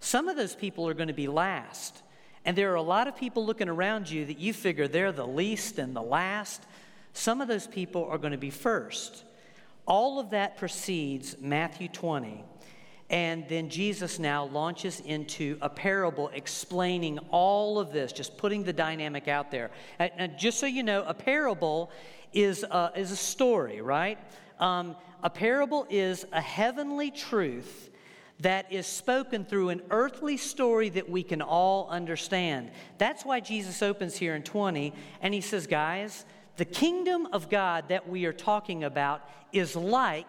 Some 0.00 0.30
of 0.30 0.38
those 0.38 0.54
people 0.54 0.88
are 0.88 0.94
going 0.94 1.08
to 1.08 1.12
be 1.12 1.28
last. 1.28 2.00
And 2.44 2.56
there 2.56 2.72
are 2.72 2.76
a 2.76 2.82
lot 2.82 3.08
of 3.08 3.16
people 3.16 3.46
looking 3.46 3.68
around 3.68 4.10
you 4.10 4.26
that 4.26 4.38
you 4.38 4.52
figure 4.52 4.86
they're 4.86 5.12
the 5.12 5.26
least 5.26 5.78
and 5.78 5.96
the 5.96 6.02
last. 6.02 6.62
Some 7.12 7.40
of 7.40 7.48
those 7.48 7.66
people 7.66 8.04
are 8.04 8.18
going 8.18 8.32
to 8.32 8.38
be 8.38 8.50
first. 8.50 9.24
All 9.86 10.18
of 10.18 10.30
that 10.30 10.56
precedes 10.56 11.36
Matthew 11.40 11.88
20. 11.88 12.44
And 13.10 13.46
then 13.48 13.68
Jesus 13.68 14.18
now 14.18 14.46
launches 14.46 15.00
into 15.00 15.58
a 15.60 15.68
parable 15.68 16.30
explaining 16.34 17.18
all 17.30 17.78
of 17.78 17.92
this, 17.92 18.12
just 18.12 18.36
putting 18.38 18.64
the 18.64 18.72
dynamic 18.72 19.28
out 19.28 19.50
there. 19.50 19.70
And, 19.98 20.38
just 20.38 20.58
so 20.58 20.66
you 20.66 20.82
know, 20.82 21.04
a 21.06 21.14
parable 21.14 21.90
is 22.32 22.62
a, 22.64 22.92
is 22.96 23.10
a 23.10 23.16
story, 23.16 23.80
right? 23.80 24.18
Um, 24.58 24.96
a 25.22 25.30
parable 25.30 25.86
is 25.90 26.26
a 26.32 26.40
heavenly 26.40 27.10
truth 27.10 27.90
that 28.44 28.70
is 28.70 28.86
spoken 28.86 29.42
through 29.42 29.70
an 29.70 29.80
earthly 29.90 30.36
story 30.36 30.90
that 30.90 31.08
we 31.08 31.22
can 31.22 31.40
all 31.40 31.88
understand. 31.88 32.70
That's 32.98 33.24
why 33.24 33.40
Jesus 33.40 33.80
opens 33.82 34.16
here 34.16 34.34
in 34.34 34.42
20 34.42 34.92
and 35.22 35.32
he 35.32 35.40
says, 35.40 35.66
Guys, 35.66 36.26
the 36.56 36.66
kingdom 36.66 37.26
of 37.32 37.48
God 37.48 37.88
that 37.88 38.06
we 38.06 38.26
are 38.26 38.34
talking 38.34 38.84
about 38.84 39.26
is 39.50 39.74
like, 39.74 40.28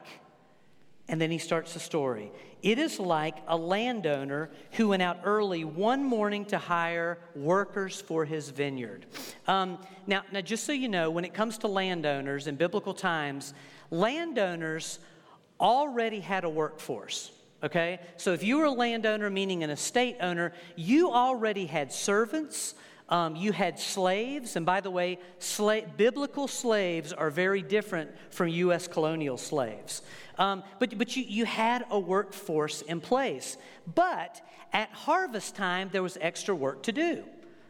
and 1.09 1.19
then 1.19 1.29
he 1.29 1.37
starts 1.37 1.73
the 1.73 1.79
story. 1.81 2.31
It 2.63 2.79
is 2.79 3.01
like 3.01 3.35
a 3.49 3.57
landowner 3.57 4.49
who 4.71 4.87
went 4.87 5.03
out 5.03 5.19
early 5.25 5.65
one 5.65 6.01
morning 6.01 6.45
to 6.45 6.57
hire 6.57 7.19
workers 7.35 7.99
for 7.99 8.23
his 8.23 8.49
vineyard. 8.49 9.07
Um, 9.45 9.77
now, 10.07 10.23
now, 10.31 10.39
just 10.39 10.63
so 10.63 10.71
you 10.71 10.87
know, 10.87 11.11
when 11.11 11.25
it 11.25 11.33
comes 11.33 11.57
to 11.59 11.67
landowners 11.67 12.47
in 12.47 12.55
biblical 12.55 12.93
times, 12.93 13.53
landowners 13.91 14.99
already 15.59 16.21
had 16.21 16.45
a 16.45 16.49
workforce. 16.49 17.33
Okay? 17.65 17.99
So 18.17 18.33
if 18.33 18.43
you 18.43 18.59
were 18.59 18.65
a 18.65 18.71
landowner, 18.71 19.29
meaning 19.31 19.63
an 19.63 19.71
estate 19.71 20.17
owner, 20.21 20.53
you 20.75 21.11
already 21.11 21.65
had 21.65 21.91
servants, 21.91 22.75
um, 23.09 23.35
you 23.35 23.51
had 23.51 23.79
slaves, 23.79 24.55
and 24.55 24.67
by 24.67 24.81
the 24.81 24.91
way, 24.91 25.17
sla- 25.39 25.97
biblical 25.97 26.47
slaves 26.47 27.11
are 27.11 27.31
very 27.31 27.63
different 27.63 28.11
from 28.29 28.49
U.S. 28.49 28.87
colonial 28.87 29.37
slaves. 29.37 30.03
Um, 30.37 30.63
but 30.79 30.95
but 30.97 31.17
you, 31.17 31.23
you 31.23 31.45
had 31.45 31.85
a 31.89 31.99
workforce 31.99 32.83
in 32.83 33.01
place. 33.01 33.57
But 33.93 34.41
at 34.71 34.89
harvest 34.91 35.55
time, 35.55 35.89
there 35.91 36.03
was 36.03 36.17
extra 36.21 36.53
work 36.53 36.83
to 36.83 36.91
do. 36.91 37.23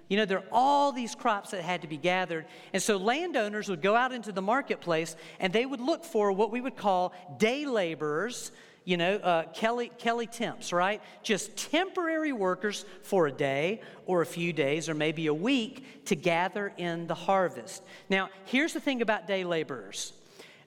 You 0.09 0.17
know, 0.17 0.25
there 0.25 0.39
are 0.39 0.49
all 0.51 0.91
these 0.91 1.15
crops 1.15 1.51
that 1.51 1.63
had 1.63 1.81
to 1.81 1.87
be 1.87 1.97
gathered. 1.97 2.45
And 2.73 2.81
so 2.81 2.97
landowners 2.97 3.69
would 3.69 3.81
go 3.81 3.95
out 3.95 4.11
into 4.11 4.31
the 4.31 4.41
marketplace 4.41 5.15
and 5.39 5.51
they 5.51 5.65
would 5.65 5.81
look 5.81 6.03
for 6.03 6.31
what 6.31 6.51
we 6.51 6.61
would 6.61 6.75
call 6.75 7.11
day 7.39 7.65
laborers 7.65 8.51
you 8.85 8.97
know, 8.97 9.15
uh, 9.15 9.43
Kelly, 9.53 9.91
Kelly 9.97 10.27
temps, 10.27 10.71
right? 10.71 11.01
Just 11.23 11.57
temporary 11.71 12.31
workers 12.31 12.85
for 13.01 13.27
a 13.27 13.31
day 13.31 13.81
or 14.05 14.21
a 14.21 14.25
few 14.25 14.53
days 14.53 14.87
or 14.87 14.93
maybe 14.93 15.27
a 15.27 15.33
week 15.33 16.05
to 16.05 16.15
gather 16.15 16.71
in 16.77 17.07
the 17.07 17.15
harvest. 17.15 17.83
Now, 18.09 18.29
here's 18.45 18.73
the 18.73 18.79
thing 18.79 19.01
about 19.01 19.27
day 19.27 19.43
laborers. 19.43 20.13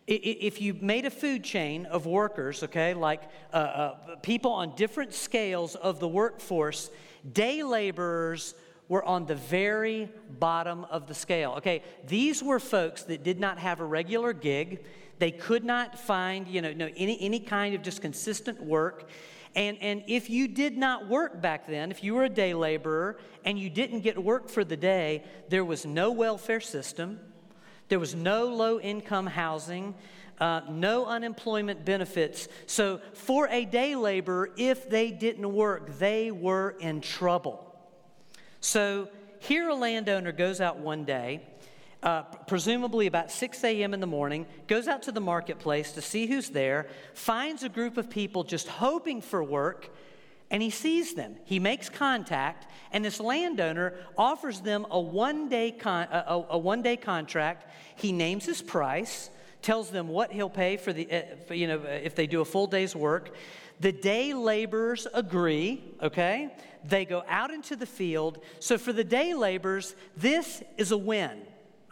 If 0.08 0.60
you 0.60 0.74
made 0.80 1.04
a 1.04 1.10
food 1.10 1.44
chain 1.44 1.86
of 1.86 2.06
workers, 2.06 2.62
okay, 2.62 2.94
like 2.94 3.22
uh, 3.52 3.56
uh, 3.56 4.16
people 4.22 4.50
on 4.50 4.74
different 4.74 5.12
scales 5.12 5.74
of 5.74 6.00
the 6.00 6.08
workforce, 6.08 6.90
day 7.30 7.62
laborers 7.62 8.54
were 8.88 9.04
on 9.04 9.26
the 9.26 9.34
very 9.34 10.10
bottom 10.38 10.84
of 10.86 11.06
the 11.06 11.14
scale. 11.14 11.54
Okay, 11.58 11.82
these 12.06 12.42
were 12.42 12.58
folks 12.58 13.02
that 13.04 13.22
did 13.22 13.38
not 13.38 13.58
have 13.58 13.80
a 13.80 13.84
regular 13.84 14.32
gig. 14.32 14.84
They 15.18 15.30
could 15.30 15.64
not 15.64 15.98
find, 15.98 16.46
you 16.48 16.62
know, 16.62 16.72
no, 16.72 16.88
any, 16.96 17.20
any 17.20 17.40
kind 17.40 17.74
of 17.74 17.82
just 17.82 18.00
consistent 18.00 18.62
work. 18.62 19.08
And, 19.54 19.78
and 19.80 20.04
if 20.06 20.30
you 20.30 20.46
did 20.46 20.76
not 20.76 21.08
work 21.08 21.40
back 21.40 21.66
then, 21.66 21.90
if 21.90 22.04
you 22.04 22.14
were 22.14 22.24
a 22.24 22.28
day 22.28 22.54
laborer 22.54 23.18
and 23.44 23.58
you 23.58 23.68
didn't 23.70 24.00
get 24.00 24.22
work 24.22 24.48
for 24.48 24.64
the 24.64 24.76
day, 24.76 25.24
there 25.48 25.64
was 25.64 25.84
no 25.84 26.12
welfare 26.12 26.60
system, 26.60 27.18
there 27.88 27.98
was 27.98 28.14
no 28.14 28.46
low 28.46 28.78
income 28.78 29.26
housing, 29.26 29.94
uh, 30.40 30.60
no 30.70 31.06
unemployment 31.06 31.84
benefits. 31.84 32.46
So, 32.66 33.00
for 33.12 33.48
a 33.48 33.64
day 33.64 33.96
laborer, 33.96 34.50
if 34.56 34.88
they 34.88 35.10
didn't 35.10 35.52
work, 35.52 35.98
they 35.98 36.30
were 36.30 36.76
in 36.78 37.00
trouble. 37.00 37.67
So, 38.60 39.08
here 39.40 39.68
a 39.68 39.74
landowner 39.74 40.32
goes 40.32 40.60
out 40.60 40.78
one 40.78 41.04
day 41.04 41.42
uh, 42.02 42.22
presumably 42.46 43.06
about 43.06 43.30
6 43.30 43.64
a.m. 43.64 43.92
in 43.92 44.00
the 44.00 44.06
morning, 44.06 44.46
goes 44.66 44.86
out 44.86 45.02
to 45.02 45.12
the 45.12 45.20
marketplace 45.20 45.92
to 45.92 46.02
see 46.02 46.26
who's 46.26 46.50
there, 46.50 46.86
finds 47.14 47.62
a 47.62 47.68
group 47.68 47.96
of 47.96 48.08
people 48.08 48.44
just 48.44 48.68
hoping 48.68 49.20
for 49.20 49.42
work, 49.42 49.90
and 50.50 50.62
he 50.62 50.70
sees 50.70 51.14
them. 51.14 51.36
He 51.44 51.58
makes 51.58 51.88
contact, 51.88 52.66
and 52.92 53.04
this 53.04 53.20
landowner 53.20 53.94
offers 54.16 54.60
them 54.60 54.86
a 54.90 55.00
one 55.00 55.48
day, 55.48 55.72
con- 55.72 56.08
a, 56.10 56.44
a 56.50 56.58
one 56.58 56.82
day 56.82 56.96
contract. 56.96 57.66
He 57.96 58.12
names 58.12 58.46
his 58.46 58.62
price, 58.62 59.30
tells 59.60 59.90
them 59.90 60.08
what 60.08 60.30
he'll 60.30 60.48
pay 60.48 60.76
for 60.76 60.92
the, 60.92 61.10
uh, 61.10 61.52
you 61.52 61.66
know, 61.66 61.82
if 61.82 62.14
they 62.14 62.28
do 62.28 62.40
a 62.40 62.44
full 62.44 62.68
day's 62.68 62.94
work. 62.94 63.34
The 63.80 63.92
day 63.92 64.34
laborers 64.34 65.06
agree, 65.12 65.82
okay? 66.00 66.50
They 66.84 67.04
go 67.04 67.24
out 67.28 67.50
into 67.50 67.76
the 67.76 67.86
field. 67.86 68.38
So 68.60 68.78
for 68.78 68.92
the 68.92 69.04
day 69.04 69.34
laborers, 69.34 69.94
this 70.16 70.62
is 70.76 70.92
a 70.92 70.98
win 70.98 71.42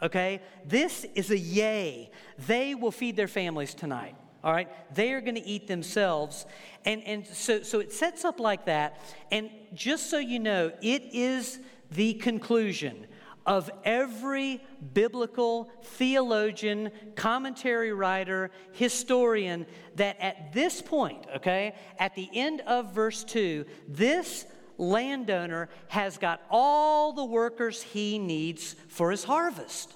okay? 0.01 0.41
This 0.65 1.05
is 1.15 1.31
a 1.31 1.37
yay. 1.37 2.11
They 2.45 2.75
will 2.75 2.91
feed 2.91 3.15
their 3.15 3.27
families 3.27 3.73
tonight. 3.73 4.15
All 4.43 4.53
right, 4.53 4.69
they 4.95 5.13
are 5.13 5.21
going 5.21 5.35
to 5.35 5.45
eat 5.45 5.67
themselves. 5.67 6.45
And, 6.85 7.03
and 7.03 7.25
so, 7.25 7.63
so 7.63 7.79
it 7.79 7.91
sets 7.91 8.23
up 8.23 8.39
like 8.39 8.65
that. 8.65 9.01
And 9.31 9.49
just 9.73 10.09
so 10.09 10.19
you 10.19 10.39
know, 10.39 10.71
it 10.81 11.03
is 11.11 11.59
the 11.91 12.13
conclusion 12.15 13.07
of 13.45 13.71
every 13.83 14.61
biblical 14.93 15.71
theologian, 15.81 16.91
commentary 17.15 17.93
writer, 17.93 18.51
historian 18.73 19.65
that 19.95 20.17
at 20.19 20.53
this 20.53 20.81
point, 20.81 21.25
okay, 21.37 21.73
at 21.97 22.13
the 22.13 22.29
end 22.33 22.61
of 22.61 22.93
verse 22.93 23.23
2, 23.23 23.65
this 23.87 24.45
landowner 24.77 25.69
has 25.87 26.17
got 26.17 26.41
all 26.49 27.13
the 27.13 27.25
workers 27.25 27.81
he 27.81 28.19
needs 28.19 28.75
for 28.87 29.11
his 29.11 29.23
harvest. 29.23 29.93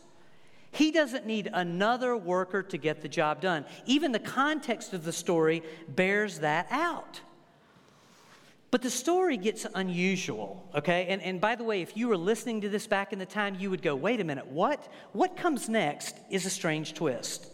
He 0.71 0.91
doesn't 0.91 1.25
need 1.25 1.49
another 1.51 2.15
worker 2.15 2.63
to 2.63 2.77
get 2.77 3.01
the 3.01 3.09
job 3.09 3.41
done. 3.41 3.65
Even 3.85 4.11
the 4.11 4.19
context 4.19 4.93
of 4.93 5.03
the 5.03 5.11
story 5.11 5.63
bears 5.89 6.39
that 6.39 6.67
out. 6.71 7.19
But 8.71 8.81
the 8.81 8.89
story 8.89 9.35
gets 9.35 9.67
unusual, 9.75 10.65
okay? 10.73 11.07
And, 11.09 11.21
and 11.21 11.41
by 11.41 11.55
the 11.55 11.63
way, 11.65 11.81
if 11.81 11.97
you 11.97 12.07
were 12.07 12.15
listening 12.15 12.61
to 12.61 12.69
this 12.69 12.87
back 12.87 13.11
in 13.11 13.19
the 13.19 13.25
time, 13.25 13.57
you 13.59 13.69
would 13.69 13.81
go, 13.81 13.95
wait 13.95 14.21
a 14.21 14.23
minute, 14.23 14.47
what? 14.47 14.87
What 15.11 15.35
comes 15.35 15.67
next 15.67 16.15
is 16.29 16.45
a 16.45 16.49
strange 16.49 16.93
twist. 16.93 17.47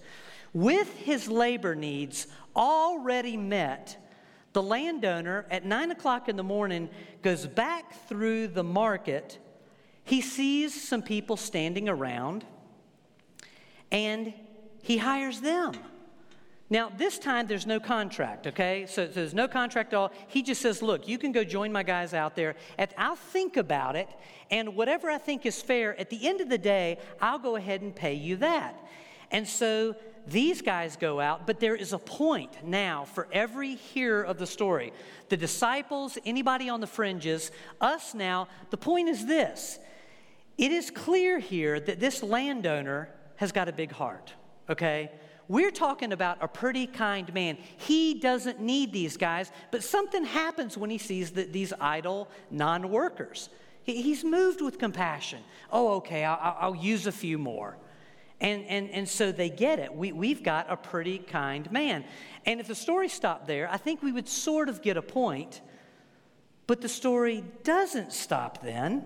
With 0.53 0.95
his 0.99 1.27
labor 1.27 1.73
needs 1.73 2.27
already 2.55 3.35
met, 3.35 3.97
the 4.57 4.63
landowner 4.63 5.45
at 5.51 5.65
nine 5.65 5.91
o'clock 5.91 6.27
in 6.27 6.35
the 6.35 6.41
morning 6.41 6.89
goes 7.21 7.45
back 7.45 7.93
through 8.07 8.47
the 8.47 8.63
market. 8.63 9.37
He 10.03 10.19
sees 10.19 10.73
some 10.73 11.03
people 11.03 11.37
standing 11.37 11.87
around 11.87 12.43
and 13.91 14.33
he 14.81 14.97
hires 14.97 15.41
them. 15.41 15.73
Now, 16.71 16.89
this 16.89 17.19
time 17.19 17.45
there's 17.45 17.67
no 17.67 17.79
contract, 17.79 18.47
okay? 18.47 18.87
So, 18.87 19.05
so, 19.05 19.11
there's 19.11 19.35
no 19.35 19.47
contract 19.47 19.93
at 19.93 19.97
all. 19.97 20.11
He 20.27 20.41
just 20.41 20.59
says, 20.59 20.81
Look, 20.81 21.07
you 21.07 21.19
can 21.19 21.31
go 21.31 21.43
join 21.43 21.71
my 21.71 21.83
guys 21.83 22.15
out 22.15 22.35
there. 22.35 22.55
And 22.79 22.89
I'll 22.97 23.15
think 23.15 23.57
about 23.57 23.95
it, 23.95 24.09
and 24.49 24.75
whatever 24.75 25.07
I 25.11 25.19
think 25.19 25.45
is 25.45 25.61
fair, 25.61 25.95
at 25.99 26.09
the 26.09 26.27
end 26.27 26.41
of 26.41 26.49
the 26.49 26.57
day, 26.57 26.97
I'll 27.21 27.37
go 27.37 27.57
ahead 27.57 27.83
and 27.83 27.95
pay 27.95 28.15
you 28.15 28.37
that. 28.37 28.75
And 29.29 29.47
so 29.47 29.95
these 30.27 30.61
guys 30.61 30.97
go 30.97 31.19
out, 31.19 31.47
but 31.47 31.59
there 31.59 31.75
is 31.75 31.93
a 31.93 31.97
point 31.97 32.65
now 32.65 33.05
for 33.05 33.27
every 33.31 33.75
hearer 33.75 34.23
of 34.23 34.37
the 34.37 34.45
story. 34.45 34.91
The 35.29 35.37
disciples, 35.37 36.17
anybody 36.25 36.69
on 36.69 36.81
the 36.81 36.87
fringes, 36.87 37.51
us 37.79 38.13
now, 38.13 38.47
the 38.69 38.77
point 38.77 39.09
is 39.09 39.25
this. 39.25 39.79
It 40.57 40.71
is 40.71 40.91
clear 40.91 41.39
here 41.39 41.79
that 41.79 41.99
this 41.99 42.23
landowner 42.23 43.09
has 43.37 43.51
got 43.51 43.69
a 43.69 43.71
big 43.71 43.91
heart, 43.91 44.33
okay? 44.69 45.11
We're 45.47 45.71
talking 45.71 46.11
about 46.11 46.39
a 46.41 46.47
pretty 46.47 46.87
kind 46.87 47.33
man. 47.33 47.57
He 47.77 48.15
doesn't 48.15 48.59
need 48.59 48.91
these 48.91 49.15
guys, 49.15 49.51
but 49.71 49.83
something 49.83 50.25
happens 50.25 50.77
when 50.77 50.89
he 50.89 50.97
sees 50.97 51.31
that 51.31 51.53
these 51.53 51.71
idle 51.79 52.29
non 52.51 52.89
workers. 52.89 53.49
He's 53.83 54.25
moved 54.25 54.59
with 54.59 54.77
compassion. 54.77 55.39
Oh, 55.71 55.95
okay, 55.95 56.25
I'll, 56.25 56.57
I'll 56.59 56.75
use 56.75 57.07
a 57.07 57.11
few 57.13 57.37
more. 57.37 57.77
And, 58.39 58.63
and, 58.65 58.89
and 58.91 59.09
so 59.09 59.31
they 59.31 59.49
get 59.49 59.79
it. 59.79 59.93
We, 59.93 60.11
we've 60.11 60.43
got 60.43 60.67
a 60.69 60.77
pretty 60.77 61.17
kind 61.17 61.71
man. 61.71 62.05
And 62.45 62.59
if 62.59 62.67
the 62.67 62.75
story 62.75 63.09
stopped 63.09 63.47
there, 63.47 63.67
I 63.71 63.77
think 63.77 64.03
we 64.03 64.11
would 64.11 64.29
sort 64.29 64.69
of 64.69 64.81
get 64.81 64.95
a 64.95 65.01
point. 65.01 65.61
But 66.67 66.81
the 66.81 66.89
story 66.89 67.43
doesn't 67.63 68.13
stop 68.13 68.61
then, 68.61 69.05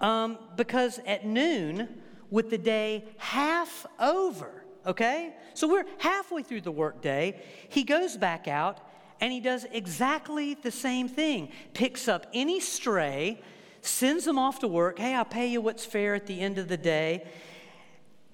um, 0.00 0.38
because 0.56 1.00
at 1.06 1.26
noon, 1.26 1.88
with 2.30 2.50
the 2.50 2.58
day 2.58 3.04
half 3.18 3.86
over, 3.98 4.64
okay? 4.86 5.34
So 5.54 5.68
we're 5.68 5.84
halfway 5.98 6.42
through 6.42 6.62
the 6.62 6.70
workday. 6.70 7.42
He 7.68 7.82
goes 7.82 8.16
back 8.16 8.48
out 8.48 8.80
and 9.20 9.32
he 9.32 9.40
does 9.40 9.66
exactly 9.72 10.54
the 10.54 10.70
same 10.70 11.08
thing 11.08 11.50
picks 11.74 12.08
up 12.08 12.26
any 12.32 12.60
stray, 12.60 13.40
sends 13.80 14.24
them 14.24 14.38
off 14.38 14.60
to 14.60 14.68
work. 14.68 14.98
Hey, 14.98 15.14
I'll 15.14 15.24
pay 15.24 15.46
you 15.46 15.60
what's 15.60 15.84
fair 15.84 16.14
at 16.14 16.26
the 16.26 16.40
end 16.40 16.58
of 16.58 16.68
the 16.68 16.76
day. 16.76 17.26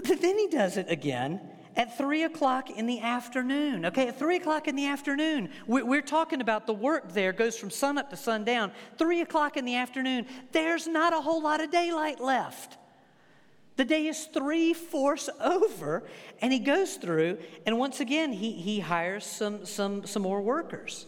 But 0.07 0.21
then 0.21 0.39
he 0.39 0.49
does 0.49 0.77
it 0.77 0.91
again, 0.91 1.41
at 1.77 1.97
three 1.97 2.25
o'clock 2.25 2.71
in 2.71 2.87
the 2.87 3.01
afternoon. 3.01 3.87
Okay, 3.87 4.09
at 4.09 4.19
three 4.19 4.37
o'clock 4.37 4.69
in 4.69 4.77
the 4.77 4.87
afternoon, 4.87 5.49
we're 5.67 6.03
talking 6.03 6.41
about 6.41 6.67
the 6.67 6.75
work 6.75 7.13
there 7.13 7.33
goes 7.33 7.57
from 7.57 7.71
sun 7.71 7.99
up 7.99 8.11
to 8.11 8.17
sundown. 8.17 8.73
Three 8.99 9.21
o'clock 9.23 9.57
in 9.57 9.65
the 9.65 9.77
afternoon, 9.77 10.27
there's 10.53 10.87
not 10.87 11.13
a 11.13 11.21
whole 11.21 11.43
lot 11.43 11.63
of 11.63 11.71
daylight 11.71 12.21
left. 12.21 12.77
The 13.77 13.87
day 13.87 14.07
is 14.07 14.27
three 14.27 14.75
fourths 14.75 15.31
over, 15.41 16.03
and 16.43 16.53
he 16.53 16.59
goes 16.59 16.97
through, 16.97 17.39
and 17.65 17.79
once 17.79 18.01
again, 18.01 18.33
he, 18.33 18.53
he 18.53 18.81
hires 18.81 19.25
some, 19.25 19.65
some, 19.65 20.05
some 20.05 20.23
more 20.23 20.43
workers, 20.43 21.07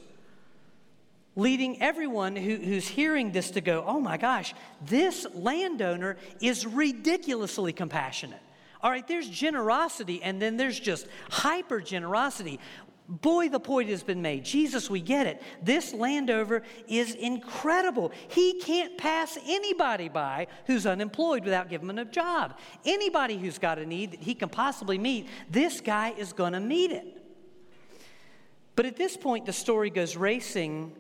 leading 1.37 1.83
everyone 1.83 2.37
who, 2.37 2.57
who's 2.57 2.89
hearing 2.89 3.33
this 3.33 3.51
to 3.51 3.61
go, 3.61 3.85
oh 3.87 4.01
my 4.01 4.17
gosh, 4.17 4.55
this 4.81 5.27
landowner 5.35 6.17
is 6.41 6.67
ridiculously 6.67 7.75
compassionate. 7.75 8.41
All 8.85 8.91
right, 8.91 9.09
there's 9.09 9.31
generosity, 9.31 10.23
and 10.23 10.41
then 10.41 10.59
there's 10.59 10.79
just 10.79 11.09
hyper 11.31 11.81
generosity. 11.81 12.61
Boy, 13.09 13.49
the 13.49 13.59
point 13.59 13.89
has 13.89 14.03
been 14.03 14.21
made. 14.21 14.45
Jesus, 14.45 14.91
we 14.91 15.01
get 15.01 15.27
it. 15.27 15.43
This 15.63 15.95
landowner 15.95 16.63
is 16.87 17.15
incredible. 17.15 18.13
He 18.29 18.61
can't 18.61 18.99
pass 18.99 19.39
anybody 19.47 20.11
by 20.11 20.49
who's 20.67 20.85
unemployed 20.85 21.45
without 21.45 21.71
giving 21.71 21.89
them 21.89 21.99
a 21.99 22.05
job. 22.05 22.59
Anybody 22.85 23.39
who's 23.39 23.57
got 23.57 23.79
a 23.79 23.87
need 23.87 24.13
that 24.13 24.21
he 24.21 24.35
can 24.35 24.51
possibly 24.51 24.99
meet, 24.99 25.29
this 25.51 25.81
guy 25.81 26.13
is 26.19 26.35
going 26.35 26.53
to 26.53 26.61
meet 26.61 26.91
it. 26.91 27.23
But 28.77 28.85
at 28.85 28.97
this 28.97 29.17
point, 29.17 29.47
the 29.47 29.53
story 29.55 29.89
goes 29.89 30.15
racing 30.15 30.93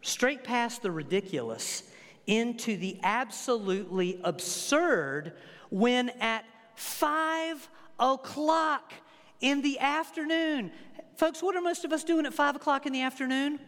straight 0.00 0.42
past 0.42 0.80
the 0.80 0.90
ridiculous 0.90 1.82
into 2.26 2.78
the 2.78 2.98
absolutely 3.02 4.20
absurd 4.24 5.34
when 5.68 6.08
at 6.20 6.46
five 6.76 7.68
o'clock 7.98 8.92
in 9.40 9.62
the 9.62 9.78
afternoon. 9.78 10.70
Folks, 11.16 11.42
what 11.42 11.56
are 11.56 11.60
most 11.60 11.84
of 11.84 11.92
us 11.92 12.04
doing 12.04 12.26
at 12.26 12.34
five 12.34 12.56
o'clock 12.56 12.86
in 12.86 12.92
the 12.92 13.02
afternoon? 13.02 13.58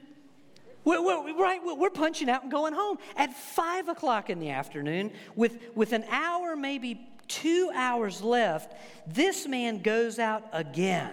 We're, 0.84 1.02
we're, 1.02 1.42
right, 1.42 1.60
we're 1.62 1.90
punching 1.90 2.30
out 2.30 2.42
and 2.42 2.52
going 2.52 2.72
home 2.72 2.98
at 3.16 3.34
five 3.34 3.88
o'clock 3.88 4.30
in 4.30 4.38
the 4.38 4.50
afternoon 4.50 5.10
with, 5.34 5.58
with 5.74 5.92
an 5.92 6.04
hour, 6.10 6.56
maybe 6.56 7.06
two 7.26 7.70
hours 7.74 8.22
left. 8.22 8.74
This 9.06 9.46
man 9.46 9.82
goes 9.82 10.18
out 10.18 10.44
again 10.52 11.12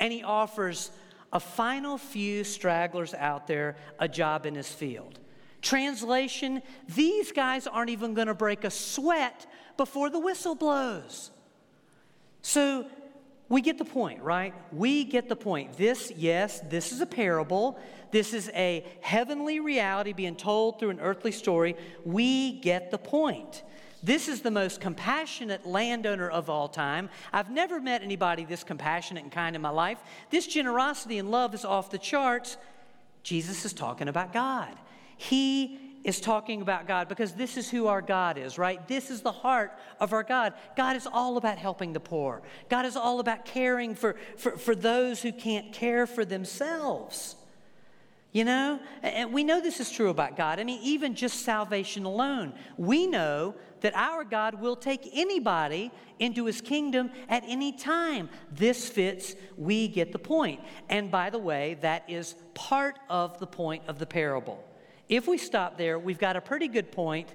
and 0.00 0.12
he 0.12 0.22
offers 0.22 0.90
a 1.32 1.38
final 1.38 1.98
few 1.98 2.42
stragglers 2.42 3.14
out 3.14 3.46
there 3.46 3.76
a 3.98 4.08
job 4.08 4.46
in 4.46 4.54
his 4.54 4.68
field. 4.68 5.20
Translation 5.62 6.62
these 6.88 7.32
guys 7.32 7.66
aren't 7.66 7.90
even 7.90 8.14
going 8.14 8.26
to 8.26 8.34
break 8.34 8.64
a 8.64 8.70
sweat 8.70 9.46
before 9.76 10.10
the 10.10 10.18
whistle 10.18 10.54
blows. 10.54 11.30
So 12.42 12.86
we 13.48 13.60
get 13.60 13.78
the 13.78 13.84
point, 13.84 14.22
right? 14.22 14.54
We 14.72 15.04
get 15.04 15.28
the 15.28 15.36
point. 15.36 15.76
This, 15.76 16.12
yes, 16.16 16.60
this 16.68 16.92
is 16.92 17.00
a 17.00 17.06
parable. 17.06 17.78
This 18.12 18.32
is 18.32 18.48
a 18.54 18.84
heavenly 19.00 19.60
reality 19.60 20.12
being 20.12 20.36
told 20.36 20.78
through 20.78 20.90
an 20.90 21.00
earthly 21.00 21.32
story. 21.32 21.76
We 22.04 22.60
get 22.60 22.90
the 22.90 22.98
point. 22.98 23.64
This 24.02 24.28
is 24.28 24.40
the 24.40 24.50
most 24.50 24.80
compassionate 24.80 25.66
landowner 25.66 26.30
of 26.30 26.48
all 26.48 26.68
time. 26.68 27.10
I've 27.32 27.50
never 27.50 27.80
met 27.80 28.02
anybody 28.02 28.44
this 28.44 28.64
compassionate 28.64 29.24
and 29.24 29.32
kind 29.32 29.54
in 29.54 29.62
my 29.62 29.70
life. 29.70 29.98
This 30.30 30.46
generosity 30.46 31.18
and 31.18 31.30
love 31.30 31.52
is 31.52 31.64
off 31.64 31.90
the 31.90 31.98
charts. 31.98 32.56
Jesus 33.22 33.64
is 33.64 33.72
talking 33.72 34.08
about 34.08 34.32
God. 34.32 34.74
He 35.16 35.89
is 36.04 36.20
talking 36.20 36.62
about 36.62 36.86
God 36.86 37.08
because 37.08 37.32
this 37.32 37.56
is 37.56 37.68
who 37.68 37.86
our 37.86 38.00
God 38.00 38.38
is, 38.38 38.58
right? 38.58 38.86
This 38.88 39.10
is 39.10 39.20
the 39.20 39.32
heart 39.32 39.78
of 39.98 40.12
our 40.12 40.22
God. 40.22 40.54
God 40.76 40.96
is 40.96 41.06
all 41.06 41.36
about 41.36 41.58
helping 41.58 41.92
the 41.92 42.00
poor, 42.00 42.42
God 42.68 42.86
is 42.86 42.96
all 42.96 43.20
about 43.20 43.44
caring 43.44 43.94
for, 43.94 44.16
for, 44.36 44.56
for 44.56 44.74
those 44.74 45.22
who 45.22 45.32
can't 45.32 45.72
care 45.72 46.06
for 46.06 46.24
themselves. 46.24 47.36
You 48.32 48.44
know, 48.44 48.78
and 49.02 49.32
we 49.32 49.42
know 49.42 49.60
this 49.60 49.80
is 49.80 49.90
true 49.90 50.08
about 50.08 50.36
God. 50.36 50.60
I 50.60 50.64
mean, 50.64 50.80
even 50.84 51.16
just 51.16 51.40
salvation 51.40 52.04
alone, 52.04 52.54
we 52.76 53.08
know 53.08 53.56
that 53.80 53.92
our 53.96 54.22
God 54.22 54.60
will 54.60 54.76
take 54.76 55.10
anybody 55.12 55.90
into 56.20 56.44
his 56.44 56.60
kingdom 56.60 57.10
at 57.28 57.42
any 57.44 57.72
time. 57.72 58.28
This 58.52 58.88
fits, 58.88 59.34
we 59.56 59.88
get 59.88 60.12
the 60.12 60.18
point. 60.20 60.60
And 60.88 61.10
by 61.10 61.30
the 61.30 61.40
way, 61.40 61.78
that 61.80 62.08
is 62.08 62.36
part 62.54 63.00
of 63.08 63.40
the 63.40 63.48
point 63.48 63.82
of 63.88 63.98
the 63.98 64.06
parable. 64.06 64.62
If 65.10 65.26
we 65.26 65.38
stop 65.38 65.76
there, 65.76 65.98
we've 65.98 66.20
got 66.20 66.36
a 66.36 66.40
pretty 66.40 66.68
good 66.68 66.92
point, 66.92 67.34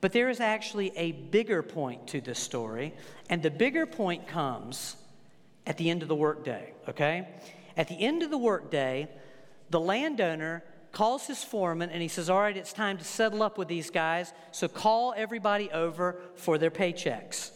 but 0.00 0.12
there 0.12 0.30
is 0.30 0.38
actually 0.38 0.96
a 0.96 1.10
bigger 1.10 1.64
point 1.64 2.06
to 2.08 2.20
this 2.20 2.38
story. 2.38 2.94
And 3.28 3.42
the 3.42 3.50
bigger 3.50 3.86
point 3.86 4.28
comes 4.28 4.94
at 5.66 5.76
the 5.76 5.90
end 5.90 6.02
of 6.02 6.08
the 6.08 6.14
workday, 6.14 6.72
okay? 6.88 7.28
At 7.76 7.88
the 7.88 8.00
end 8.00 8.22
of 8.22 8.30
the 8.30 8.38
workday, 8.38 9.08
the 9.68 9.80
landowner 9.80 10.62
calls 10.92 11.26
his 11.26 11.42
foreman 11.42 11.90
and 11.90 12.00
he 12.00 12.06
says, 12.06 12.30
All 12.30 12.38
right, 12.38 12.56
it's 12.56 12.72
time 12.72 12.98
to 12.98 13.04
settle 13.04 13.42
up 13.42 13.58
with 13.58 13.66
these 13.66 13.90
guys, 13.90 14.32
so 14.52 14.68
call 14.68 15.12
everybody 15.16 15.72
over 15.72 16.20
for 16.36 16.56
their 16.56 16.70
paychecks. 16.70 17.50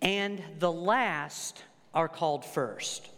And 0.00 0.42
the 0.58 0.72
last 0.72 1.62
are 1.92 2.08
called 2.08 2.46
first. 2.46 3.10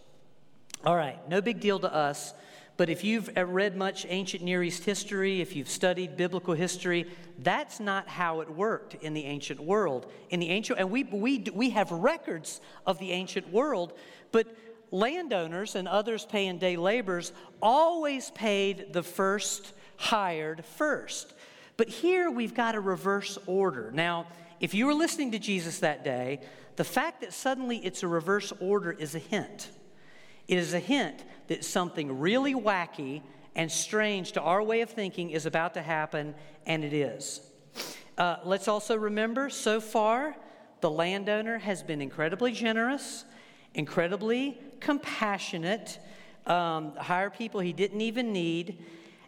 All 0.85 0.97
right, 0.97 1.17
no 1.29 1.41
big 1.41 1.61
deal 1.61 1.79
to 1.79 1.93
us. 1.93 2.35
But 2.77 2.91
if 2.91 3.05
you've 3.05 3.31
uh, 3.37 3.47
read 3.47 3.77
much 3.77 4.05
ancient 4.09 4.43
Near 4.43 4.63
East 4.63 4.85
history, 4.85 5.41
if 5.41 5.57
you've 5.57 5.69
studied 5.69 6.17
biblical 6.17 6.55
history, 6.55 7.07
that's 7.39 7.81
not 7.81 8.09
how 8.09 8.41
it 8.41 8.51
worked 8.51 8.95
in 8.97 9.15
the 9.15 9.25
ancient 9.25 9.61
world. 9.61 10.11
In 10.31 10.41
the 10.41 10.51
ancient, 10.51 10.79
and 10.79 10.91
we, 10.91 11.05
we, 11.05 11.47
we 11.55 11.71
have 11.71 11.91
records 11.91 12.61
of 12.87 12.99
the 12.99 13.13
ancient 13.13 13.51
world, 13.51 13.95
but 14.31 14.47
landowners 14.91 15.75
and 15.75 15.89
others 15.89 16.27
paying 16.27 16.59
day 16.59 16.77
laborers 16.77 17.33
always 17.63 18.31
paid 18.33 18.93
the 18.93 19.03
first 19.03 19.73
hired 19.97 20.65
first. 20.65 21.35
But 21.77 21.89
here 21.89 22.31
we've 22.31 22.55
got 22.55 22.75
a 22.75 22.81
reverse 22.81 23.39
order. 23.47 23.91
Now, 23.93 24.27
if 24.61 24.75
you 24.75 24.87
were 24.87 24.95
listening 24.95 25.33
to 25.33 25.39
Jesus 25.39 25.81
that 25.81 26.05
day, 26.05 26.41
the 26.77 26.85
fact 26.85 27.23
that 27.23 27.33
suddenly 27.33 27.79
it's 27.79 28.03
a 28.03 28.09
reverse 28.09 28.53
order 28.61 28.93
is 28.93 29.15
a 29.15 29.19
hint. 29.19 29.71
It 30.49 30.59
is 30.59 30.75
a 30.75 30.79
hint 30.79 31.25
that 31.49 31.65
something 31.65 32.19
really 32.19 32.55
wacky 32.55 33.23
and 33.55 33.71
strange 33.71 34.33
to 34.33 34.41
our 34.41 34.63
way 34.63 34.81
of 34.83 34.91
thinking 34.91 35.31
is 35.31 35.47
about 35.47 35.75
to 35.75 35.83
happen, 35.83 36.35
and 36.67 36.85
it 36.85 36.93
is. 36.93 37.41
Uh, 38.19 38.37
let's 38.45 38.69
also 38.69 38.97
remember 38.97 39.49
so 39.51 39.81
far, 39.81 40.37
the 40.81 40.91
landowner 40.91 41.59
has 41.59 41.83
been 41.83 42.01
incredibly 42.01 42.53
generous, 42.53 43.25
incredibly 43.75 44.59
compassionate, 44.81 45.99
um, 46.47 46.95
hire 46.97 47.31
people 47.31 47.61
he 47.61 47.73
didn't 47.73 48.01
even 48.01 48.33
need. 48.33 48.85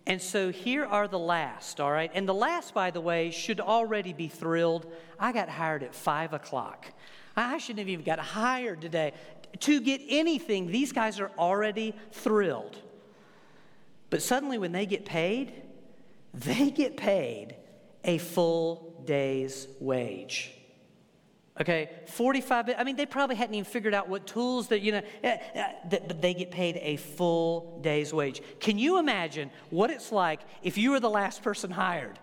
And 0.06 0.22
so 0.22 0.50
here 0.50 0.86
are 0.86 1.06
the 1.06 1.18
last, 1.18 1.80
all 1.80 1.92
right? 1.92 2.10
And 2.14 2.26
the 2.26 2.34
last, 2.34 2.72
by 2.72 2.90
the 2.90 3.00
way, 3.00 3.30
should 3.30 3.60
already 3.60 4.14
be 4.14 4.28
thrilled. 4.28 4.90
I 5.18 5.32
got 5.32 5.50
hired 5.50 5.82
at 5.82 5.94
five 5.94 6.32
o'clock. 6.32 6.86
I 7.36 7.58
shouldn't 7.58 7.80
have 7.80 7.88
even 7.88 8.04
got 8.04 8.18
hired 8.18 8.80
today 8.80 9.12
to 9.60 9.80
get 9.80 10.00
anything, 10.08 10.70
these 10.70 10.92
guys 10.92 11.20
are 11.20 11.30
already 11.38 11.94
thrilled. 12.12 12.78
But 14.10 14.22
suddenly, 14.22 14.58
when 14.58 14.72
they 14.72 14.86
get 14.86 15.04
paid, 15.04 15.52
they 16.34 16.70
get 16.70 16.96
paid 16.96 17.56
a 18.04 18.18
full 18.18 19.02
day's 19.04 19.68
wage. 19.80 20.52
Okay, 21.60 21.90
45, 22.06 22.70
I 22.78 22.84
mean, 22.84 22.94
they 22.94 23.06
probably 23.06 23.34
hadn't 23.34 23.54
even 23.54 23.64
figured 23.64 23.92
out 23.92 24.08
what 24.08 24.28
tools 24.28 24.68
that, 24.68 24.80
you 24.80 24.92
know, 24.92 25.02
eh, 25.24 25.38
eh, 25.54 25.72
but 25.90 26.22
they 26.22 26.32
get 26.32 26.52
paid 26.52 26.78
a 26.80 26.96
full 26.96 27.80
day's 27.82 28.14
wage. 28.14 28.40
Can 28.60 28.78
you 28.78 28.98
imagine 28.98 29.50
what 29.70 29.90
it's 29.90 30.12
like 30.12 30.40
if 30.62 30.78
you 30.78 30.92
were 30.92 31.00
the 31.00 31.10
last 31.10 31.42
person 31.42 31.72
hired? 31.72 32.16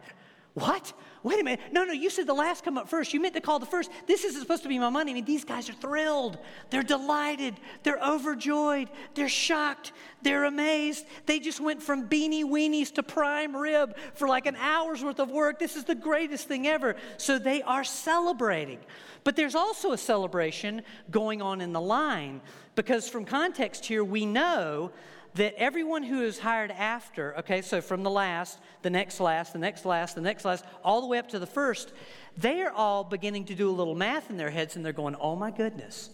What? 0.53 0.93
Wait 1.25 1.41
a 1.41 1.43
minute. 1.43 1.59
No, 1.71 1.83
no, 1.83 1.91
you 1.91 2.11
said 2.11 2.27
the 2.27 2.35
last 2.35 2.63
come 2.63 2.77
up 2.77 2.88
first. 2.88 3.11
You 3.11 3.19
meant 3.19 3.33
to 3.33 3.41
call 3.41 3.57
the 3.57 3.65
first. 3.65 3.89
This 4.05 4.23
isn't 4.23 4.39
supposed 4.39 4.61
to 4.61 4.69
be 4.69 4.77
my 4.77 4.91
money. 4.91 5.09
I 5.09 5.15
mean, 5.15 5.25
these 5.25 5.43
guys 5.43 5.67
are 5.67 5.73
thrilled. 5.73 6.38
They're 6.69 6.83
delighted. 6.83 7.55
They're 7.81 7.97
overjoyed. 7.97 8.89
They're 9.15 9.27
shocked. 9.27 9.91
They're 10.21 10.43
amazed. 10.43 11.07
They 11.25 11.39
just 11.39 11.59
went 11.59 11.81
from 11.81 12.07
beanie 12.07 12.43
weenies 12.43 12.93
to 12.93 13.01
prime 13.01 13.55
rib 13.55 13.97
for 14.13 14.27
like 14.27 14.45
an 14.45 14.55
hour's 14.57 15.03
worth 15.03 15.19
of 15.19 15.31
work. 15.31 15.57
This 15.57 15.75
is 15.75 15.83
the 15.83 15.95
greatest 15.95 16.47
thing 16.47 16.67
ever. 16.67 16.95
So 17.17 17.39
they 17.39 17.63
are 17.63 17.83
celebrating. 17.83 18.77
But 19.23 19.35
there's 19.35 19.55
also 19.55 19.93
a 19.93 19.97
celebration 19.97 20.83
going 21.09 21.41
on 21.41 21.59
in 21.59 21.73
the 21.73 21.81
line 21.81 22.39
because 22.75 23.09
from 23.09 23.25
context 23.25 23.83
here, 23.83 24.03
we 24.03 24.27
know 24.27 24.91
that 25.35 25.53
everyone 25.57 26.03
who 26.03 26.21
is 26.21 26.39
hired 26.39 26.71
after, 26.71 27.37
okay, 27.39 27.61
so 27.61 27.81
from 27.81 28.03
the 28.03 28.09
last, 28.09 28.57
the 28.81 28.89
next 28.89 29.19
last, 29.19 29.51
the 29.53 29.59
next 29.59 29.85
last, 29.85 30.15
the 30.15 30.21
next 30.21 30.45
last, 30.45 30.65
all 30.83 31.01
the 31.01 31.07
way 31.07 31.17
up 31.17 31.29
to 31.29 31.39
the 31.39 31.45
first, 31.45 31.91
they 32.37 32.61
are 32.61 32.71
all 32.71 33.03
beginning 33.03 33.45
to 33.45 33.55
do 33.55 33.69
a 33.69 33.71
little 33.71 33.95
math 33.95 34.29
in 34.29 34.37
their 34.37 34.49
heads 34.49 34.75
and 34.75 34.85
they're 34.85 34.93
going, 34.93 35.15
oh 35.15 35.35
my 35.35 35.51
goodness, 35.51 36.09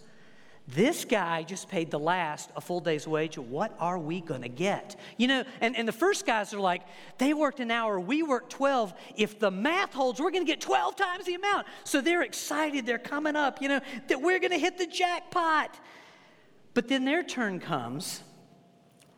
This 0.68 1.06
guy 1.06 1.44
just 1.44 1.70
paid 1.70 1.92
the 1.92 2.00
last 2.00 2.50
a 2.56 2.62
full 2.62 2.80
day's 2.80 3.08
wage. 3.08 3.38
What 3.38 3.76
are 3.80 3.98
we 3.98 4.22
going 4.22 4.44
to 4.44 4.50
get? 4.50 4.96
You 5.18 5.28
know, 5.28 5.44
and, 5.60 5.76
and 5.76 5.88
the 5.88 5.92
first 5.92 6.26
guys 6.26 6.54
are 6.54 6.60
like, 6.60 6.84
they 7.18 7.34
worked 7.34 7.60
an 7.60 7.72
hour, 7.72 8.00
we 8.00 8.24
worked 8.24 8.52
12. 8.52 8.94
If 9.18 9.40
the 9.40 9.52
math 9.52 9.94
holds, 9.94 10.20
we're 10.20 10.32
going 10.32 10.46
to 10.46 10.52
get 10.52 10.62
12 10.62 10.96
times 10.96 11.26
the 11.26 11.34
amount. 11.36 11.68
So 11.84 12.00
they're 12.00 12.22
excited, 12.22 12.86
they're 12.86 13.00
coming 13.00 13.36
up, 13.36 13.62
you 13.62 13.68
know, 13.68 13.82
that 14.08 14.22
we're 14.22 14.40
going 14.40 14.52
to 14.52 14.60
hit 14.60 14.78
the 14.78 14.88
jackpot. 14.88 15.78
But 16.74 16.88
then 16.88 17.06
their 17.06 17.24
turn 17.24 17.60
comes, 17.60 18.22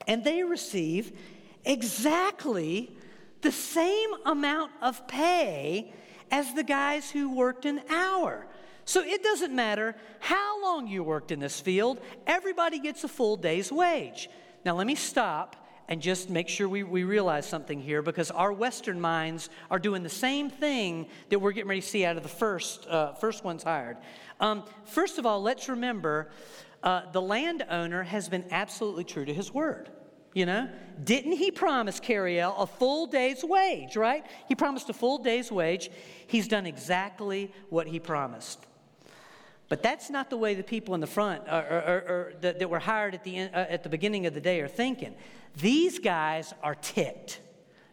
and 0.08 0.24
they 0.24 0.44
receive 0.44 1.18
exactly 1.66 2.96
the 3.42 3.52
same 3.52 4.10
amount 4.26 4.72
of 4.82 5.08
pay 5.08 5.94
as 6.32 6.54
the 6.54 6.64
guys 6.64 7.12
who 7.12 7.36
worked 7.36 7.66
an 7.66 7.82
hour. 7.90 8.48
So 8.86 9.02
it 9.02 9.24
doesn't 9.24 9.54
matter 9.54 9.96
how 10.20 10.62
long 10.62 10.88
you 10.88 11.04
worked 11.04 11.32
in 11.32 11.40
this 11.40 11.60
field, 11.60 12.00
everybody 12.28 12.80
gets 12.80 13.04
a 13.04 13.08
full 13.08 13.38
day's 13.38 13.72
wage. 13.72 14.30
Now, 14.66 14.76
let 14.76 14.88
me 14.88 14.96
stop 14.96 15.56
and 15.88 16.02
just 16.02 16.30
make 16.30 16.48
sure 16.48 16.68
we, 16.68 16.84
we 16.84 17.04
realize 17.04 17.48
something 17.48 17.80
here 17.80 18.02
because 18.02 18.32
our 18.32 18.52
Western 18.52 19.00
minds 19.00 19.50
are 19.70 19.80
doing 19.80 20.04
the 20.04 20.10
same 20.10 20.50
thing 20.50 21.08
that 21.30 21.40
we're 21.40 21.52
getting 21.52 21.70
ready 21.70 21.82
to 21.82 21.88
see 21.88 22.06
out 22.06 22.18
of 22.18 22.24
the 22.24 22.30
first, 22.30 22.88
uh, 22.88 23.14
first 23.14 23.44
ones 23.44 23.64
hired. 23.64 23.98
Um, 24.40 24.64
first 24.86 25.18
of 25.18 25.26
all, 25.26 25.42
let's 25.42 25.70
remember 25.70 26.30
uh, 26.84 27.10
the 27.12 27.22
landowner 27.22 28.04
has 28.04 28.30
been 28.30 28.46
absolutely 28.52 29.04
true 29.04 29.26
to 29.26 29.34
his 29.34 29.54
word. 29.54 29.90
You 30.34 30.48
know, 30.48 30.68
didn't 31.04 31.34
he 31.34 31.52
promise 31.52 32.00
Cariel 32.00 32.56
a 32.58 32.66
full 32.66 33.06
day's 33.06 33.44
wage, 33.44 33.96
right? 33.96 34.26
He 34.48 34.56
promised 34.56 34.90
a 34.90 34.94
full 34.94 35.20
day's 35.20 35.52
wage. 35.52 35.92
He's 36.26 36.48
done 36.48 36.66
exactly 36.66 37.52
what 37.70 37.88
he 37.88 38.00
promised. 38.00 38.66
But 39.70 39.84
that's 39.84 40.10
not 40.10 40.30
the 40.30 40.38
way 40.38 40.56
the 40.56 40.64
people 40.64 40.96
in 40.96 41.02
the 41.02 41.08
front 41.08 41.44
or, 41.48 41.62
or, 41.62 42.04
or 42.08 42.34
that, 42.42 42.60
that, 42.60 42.70
were 42.70 42.80
hired 42.80 43.14
at 43.14 43.24
the, 43.24 43.42
uh, 43.42 43.50
at 43.54 43.84
the 43.84 43.90
beginning 43.90 44.26
of 44.26 44.34
the 44.34 44.42
day 44.42 44.60
are 44.62 44.68
thinking. 44.68 45.16
These 45.56 46.00
guys 46.00 46.54
are 46.64 46.76
ticked. 46.76 47.40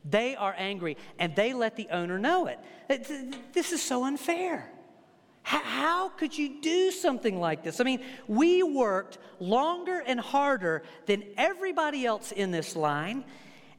They 0.05 0.35
are 0.35 0.55
angry, 0.57 0.96
and 1.18 1.37
they 1.37 1.53
let 1.53 1.76
the 1.76 1.88
owner 1.90 2.18
know 2.18 2.46
it. 2.46 2.59
This 3.53 3.72
is 3.72 3.83
so 3.83 4.05
unfair. 4.05 4.70
How, 5.42 6.11
could 6.11 6.37
you 6.37 6.61
do 6.61 6.90
something 6.90 7.40
like 7.40 7.62
this? 7.62 7.81
I 7.81 7.85
mean, 7.85 8.03
we 8.29 8.62
worked 8.62 9.18
longer 9.38 10.03
and 10.07 10.20
harder 10.20 10.83
than 11.07 11.24
everybody 11.37 12.07
else 12.07 12.33
in 12.33 12.50
this 12.50 12.76
line, 12.76 13.24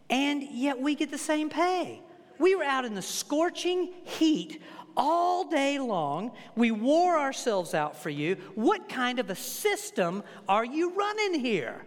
and 0.09 0.43
yet 0.43 0.79
we 0.79 0.95
get 0.95 1.11
the 1.11 1.17
same 1.17 1.49
pay. 1.49 2.01
We 2.39 2.55
were 2.55 2.63
out 2.63 2.85
in 2.85 2.95
the 2.95 3.01
scorching 3.01 3.93
heat 4.03 4.61
all 4.97 5.49
day 5.49 5.79
long. 5.79 6.31
We 6.55 6.71
wore 6.71 7.17
ourselves 7.17 7.73
out 7.73 7.95
for 7.95 8.09
you. 8.09 8.35
What 8.55 8.89
kind 8.89 9.19
of 9.19 9.29
a 9.29 9.35
system 9.35 10.23
are 10.49 10.65
you 10.65 10.93
running 10.95 11.39
here? 11.39 11.85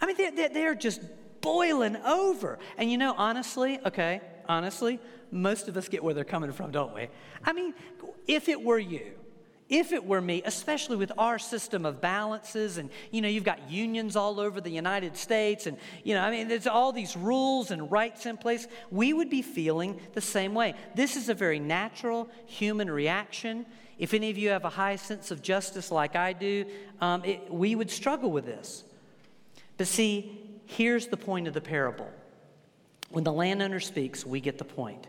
I 0.00 0.06
mean, 0.06 0.16
they're, 0.16 0.48
they're 0.48 0.74
just 0.74 1.00
boiling 1.40 1.96
over. 1.96 2.58
And 2.78 2.90
you 2.90 2.98
know, 2.98 3.14
honestly, 3.16 3.78
okay, 3.84 4.20
honestly, 4.48 4.98
most 5.32 5.66
of 5.66 5.76
us 5.76 5.88
get 5.88 6.04
where 6.04 6.14
they're 6.14 6.24
coming 6.24 6.52
from, 6.52 6.70
don't 6.70 6.94
we? 6.94 7.08
I 7.44 7.52
mean, 7.52 7.74
if 8.28 8.48
it 8.48 8.62
were 8.62 8.78
you, 8.78 9.12
if 9.68 9.92
it 9.92 10.04
were 10.04 10.20
me, 10.20 10.42
especially 10.44 10.96
with 10.96 11.10
our 11.16 11.38
system 11.38 11.86
of 11.86 12.02
balances, 12.02 12.76
and 12.76 12.90
you 13.10 13.22
know, 13.22 13.28
you've 13.28 13.42
got 13.42 13.70
unions 13.70 14.16
all 14.16 14.38
over 14.38 14.60
the 14.60 14.70
United 14.70 15.16
States, 15.16 15.66
and 15.66 15.78
you 16.04 16.14
know, 16.14 16.20
I 16.20 16.30
mean, 16.30 16.46
there's 16.46 16.66
all 16.66 16.92
these 16.92 17.16
rules 17.16 17.70
and 17.70 17.90
rights 17.90 18.26
in 18.26 18.36
place, 18.36 18.66
we 18.90 19.14
would 19.14 19.30
be 19.30 19.40
feeling 19.40 19.98
the 20.12 20.20
same 20.20 20.54
way. 20.54 20.74
This 20.94 21.16
is 21.16 21.30
a 21.30 21.34
very 21.34 21.58
natural 21.58 22.28
human 22.44 22.90
reaction. 22.90 23.64
If 23.98 24.12
any 24.12 24.28
of 24.28 24.36
you 24.36 24.50
have 24.50 24.66
a 24.66 24.70
high 24.70 24.96
sense 24.96 25.30
of 25.30 25.40
justice 25.40 25.90
like 25.90 26.16
I 26.16 26.34
do, 26.34 26.66
um, 27.00 27.24
it, 27.24 27.50
we 27.50 27.74
would 27.74 27.90
struggle 27.90 28.30
with 28.30 28.44
this. 28.44 28.84
But 29.78 29.86
see, 29.86 30.38
here's 30.66 31.06
the 31.06 31.16
point 31.16 31.48
of 31.48 31.54
the 31.54 31.60
parable. 31.62 32.10
When 33.08 33.24
the 33.24 33.32
landowner 33.32 33.80
speaks, 33.80 34.26
we 34.26 34.40
get 34.40 34.58
the 34.58 34.64
point. 34.64 35.06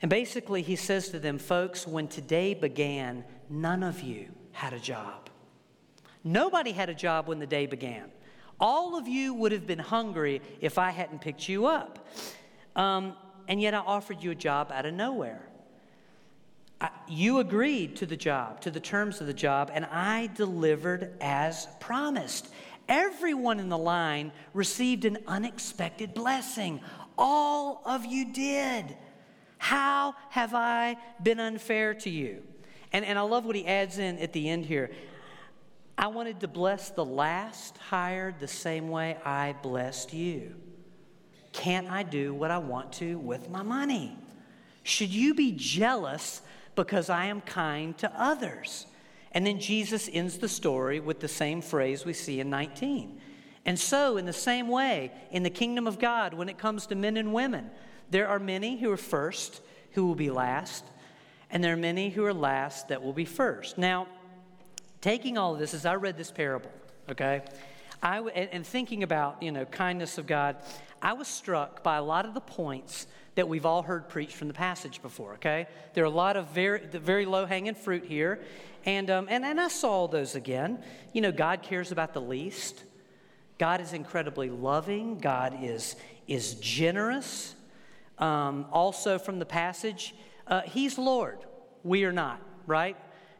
And 0.00 0.10
basically, 0.10 0.62
he 0.62 0.76
says 0.76 1.08
to 1.10 1.18
them, 1.18 1.38
folks, 1.38 1.86
when 1.86 2.08
today 2.08 2.54
began, 2.54 3.24
none 3.50 3.82
of 3.82 4.00
you 4.00 4.28
had 4.52 4.72
a 4.72 4.78
job. 4.78 5.28
Nobody 6.22 6.72
had 6.72 6.88
a 6.88 6.94
job 6.94 7.26
when 7.26 7.38
the 7.38 7.46
day 7.46 7.66
began. 7.66 8.10
All 8.60 8.96
of 8.96 9.08
you 9.08 9.34
would 9.34 9.52
have 9.52 9.66
been 9.66 9.78
hungry 9.78 10.42
if 10.60 10.78
I 10.78 10.90
hadn't 10.90 11.20
picked 11.20 11.48
you 11.48 11.66
up. 11.66 12.06
Um, 12.76 13.14
and 13.46 13.60
yet 13.60 13.74
I 13.74 13.78
offered 13.78 14.22
you 14.22 14.30
a 14.30 14.34
job 14.34 14.70
out 14.72 14.84
of 14.86 14.94
nowhere. 14.94 15.48
I, 16.80 16.90
you 17.08 17.38
agreed 17.38 17.96
to 17.96 18.06
the 18.06 18.16
job, 18.16 18.60
to 18.60 18.70
the 18.70 18.80
terms 18.80 19.20
of 19.20 19.26
the 19.26 19.32
job, 19.32 19.70
and 19.72 19.84
I 19.86 20.30
delivered 20.34 21.14
as 21.20 21.66
promised. 21.80 22.48
Everyone 22.88 23.58
in 23.58 23.68
the 23.68 23.78
line 23.78 24.32
received 24.54 25.04
an 25.04 25.18
unexpected 25.26 26.14
blessing. 26.14 26.80
All 27.16 27.82
of 27.84 28.06
you 28.06 28.32
did. 28.32 28.96
How 29.58 30.14
have 30.30 30.54
I 30.54 30.96
been 31.22 31.40
unfair 31.40 31.94
to 31.94 32.10
you? 32.10 32.42
And, 32.92 33.04
and 33.04 33.18
I 33.18 33.22
love 33.22 33.44
what 33.44 33.56
he 33.56 33.66
adds 33.66 33.98
in 33.98 34.18
at 34.18 34.32
the 34.32 34.48
end 34.48 34.64
here. 34.64 34.90
I 35.96 36.06
wanted 36.06 36.40
to 36.40 36.48
bless 36.48 36.90
the 36.90 37.04
last 37.04 37.76
hired 37.76 38.38
the 38.38 38.48
same 38.48 38.88
way 38.88 39.18
I 39.24 39.54
blessed 39.62 40.14
you. 40.14 40.54
Can't 41.52 41.90
I 41.90 42.04
do 42.04 42.32
what 42.32 42.50
I 42.50 42.58
want 42.58 42.92
to 42.94 43.18
with 43.18 43.50
my 43.50 43.62
money? 43.62 44.16
Should 44.84 45.10
you 45.10 45.34
be 45.34 45.52
jealous 45.52 46.40
because 46.76 47.10
I 47.10 47.26
am 47.26 47.40
kind 47.40 47.98
to 47.98 48.12
others? 48.16 48.86
And 49.32 49.44
then 49.46 49.58
Jesus 49.58 50.08
ends 50.12 50.38
the 50.38 50.48
story 50.48 51.00
with 51.00 51.20
the 51.20 51.28
same 51.28 51.60
phrase 51.60 52.04
we 52.04 52.12
see 52.12 52.40
in 52.40 52.48
19. 52.48 53.20
And 53.66 53.78
so, 53.78 54.16
in 54.16 54.24
the 54.24 54.32
same 54.32 54.68
way, 54.68 55.12
in 55.30 55.42
the 55.42 55.50
kingdom 55.50 55.86
of 55.86 55.98
God, 55.98 56.32
when 56.32 56.48
it 56.48 56.58
comes 56.58 56.86
to 56.86 56.94
men 56.94 57.16
and 57.16 57.34
women, 57.34 57.70
there 58.10 58.28
are 58.28 58.38
many 58.38 58.78
who 58.78 58.90
are 58.90 58.96
first 58.96 59.60
who 59.92 60.06
will 60.06 60.14
be 60.14 60.30
last, 60.30 60.84
and 61.50 61.62
there 61.62 61.72
are 61.72 61.78
many 61.78 62.10
who 62.10 62.24
are 62.24 62.34
last 62.34 62.88
that 62.88 63.02
will 63.02 63.12
be 63.12 63.24
first. 63.24 63.78
Now, 63.78 64.06
taking 65.00 65.38
all 65.38 65.54
of 65.54 65.58
this, 65.58 65.74
as 65.74 65.86
I 65.86 65.94
read 65.94 66.16
this 66.16 66.30
parable, 66.30 66.70
okay, 67.10 67.42
I, 68.02 68.20
and 68.20 68.66
thinking 68.66 69.02
about, 69.02 69.42
you 69.42 69.50
know, 69.50 69.64
kindness 69.64 70.18
of 70.18 70.26
God, 70.26 70.56
I 71.02 71.14
was 71.14 71.28
struck 71.28 71.82
by 71.82 71.96
a 71.96 72.02
lot 72.02 72.26
of 72.26 72.34
the 72.34 72.40
points 72.40 73.06
that 73.34 73.48
we've 73.48 73.66
all 73.66 73.82
heard 73.82 74.08
preached 74.08 74.34
from 74.34 74.48
the 74.48 74.54
passage 74.54 75.00
before, 75.00 75.34
okay? 75.34 75.68
There 75.94 76.02
are 76.02 76.08
a 76.08 76.10
lot 76.10 76.36
of 76.36 76.48
very, 76.48 76.80
the 76.80 76.98
very 76.98 77.24
low 77.24 77.46
hanging 77.46 77.76
fruit 77.76 78.04
here. 78.04 78.40
And, 78.84 79.10
um, 79.10 79.28
and, 79.30 79.44
and 79.44 79.60
I 79.60 79.68
saw 79.68 80.08
those 80.08 80.34
again. 80.34 80.82
You 81.12 81.20
know, 81.20 81.30
God 81.30 81.62
cares 81.62 81.92
about 81.92 82.14
the 82.14 82.20
least. 82.20 82.82
God 83.58 83.80
is 83.80 83.92
incredibly 83.92 84.50
loving. 84.50 85.18
God 85.18 85.58
is, 85.62 85.94
is 86.26 86.54
generous. 86.54 87.54
Um, 88.18 88.66
also, 88.72 89.18
from 89.18 89.38
the 89.38 89.46
passage, 89.46 90.14
uh, 90.46 90.62
He's 90.62 90.98
Lord. 90.98 91.38
We 91.84 92.04
are 92.04 92.12
not, 92.12 92.40
right? 92.66 92.96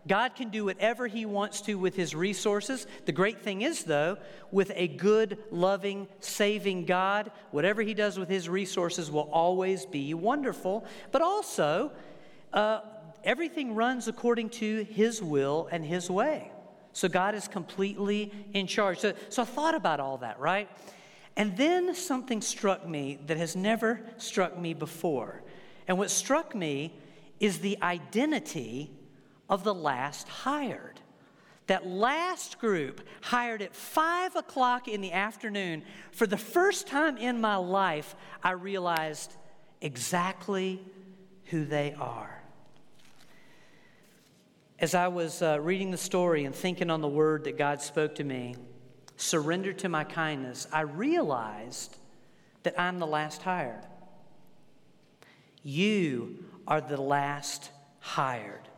God 0.07 0.35
can 0.35 0.49
do 0.49 0.65
whatever 0.65 1.07
He 1.07 1.27
wants 1.27 1.61
to 1.63 1.75
with 1.75 1.95
His 1.95 2.15
resources. 2.15 2.87
The 3.05 3.13
great 3.13 3.43
thing 3.43 3.63
is, 3.63 3.85
though, 3.85 4.19
with 4.51 4.73
a 4.75 4.89
good, 4.89 5.39
loving, 5.51 6.09
saving 6.21 6.87
God, 6.87 7.31
whatever 7.51 7.83
He 7.83 7.95
does 7.95 8.19
with 8.19 8.29
His 8.29 8.49
resources 8.49 9.11
will 9.11 9.29
always 9.33 9.85
be 9.85 10.15
wonderful. 10.15 10.85
But 11.13 11.23
also, 11.23 11.93
uh, 12.53 12.81
everything 13.25 13.75
runs 13.75 14.09
according 14.09 14.51
to 14.51 14.85
His 14.85 15.23
will 15.23 15.69
and 15.71 15.85
His 15.85 16.11
way. 16.11 16.53
So 16.93 17.09
God 17.09 17.35
is 17.35 17.47
completely 17.47 18.33
in 18.55 18.67
charge. 18.67 18.99
So, 18.99 19.13
so 19.29 19.43
I 19.43 19.45
thought 19.45 19.75
about 19.75 20.01
all 20.01 20.19
that, 20.19 20.41
right? 20.41 20.69
And 21.39 21.57
then 21.57 21.95
something 21.95 22.43
struck 22.43 22.87
me 22.87 23.21
that 23.29 23.37
has 23.37 23.55
never 23.55 24.01
struck 24.17 24.59
me 24.59 24.75
before. 24.75 25.41
And 25.87 25.97
what 25.97 26.11
struck 26.11 26.53
me 26.53 26.93
is 27.39 27.61
the 27.61 27.79
identity 27.81 28.91
of 29.49 29.63
the 29.63 29.73
last 29.73 30.29
hired. 30.29 31.01
That 31.69 31.87
last 31.87 32.59
group 32.59 33.03
hired 33.21 33.63
at 33.63 33.73
five 33.73 34.35
o'clock 34.35 34.89
in 34.89 35.01
the 35.01 35.13
afternoon, 35.13 35.85
for 36.11 36.27
the 36.27 36.37
first 36.37 36.89
time 36.89 37.17
in 37.17 37.41
my 37.41 37.57
life, 37.57 38.17
I 38.43 38.53
realized 38.53 39.33
exactly 39.81 40.83
who 41.45 41.65
they 41.65 41.95
are. 42.01 42.43
As 44.81 44.95
I 44.97 45.07
was 45.07 45.41
uh, 45.41 45.61
reading 45.61 45.93
the 45.93 45.99
story 45.99 46.47
and 46.47 46.55
thinking 46.55 46.91
on 46.91 47.01
the 47.01 47.09
word 47.09 47.45
that 47.45 47.57
God 47.57 47.81
spoke 47.81 48.17
to 48.17 48.25
me, 48.25 48.57
surrender 49.19 49.73
to 49.75 49.89
my 49.89 50.05
kindness, 50.05 50.67
I 50.73 50.83
realized 50.83 51.97
that 52.63 52.81
I'm 52.81 52.99
the 52.99 53.07
last 53.07 53.43
hired. 53.43 53.85
You 55.63 56.45
are 56.67 56.81
the 56.81 57.01
last 57.01 57.71
hired. 58.01 58.69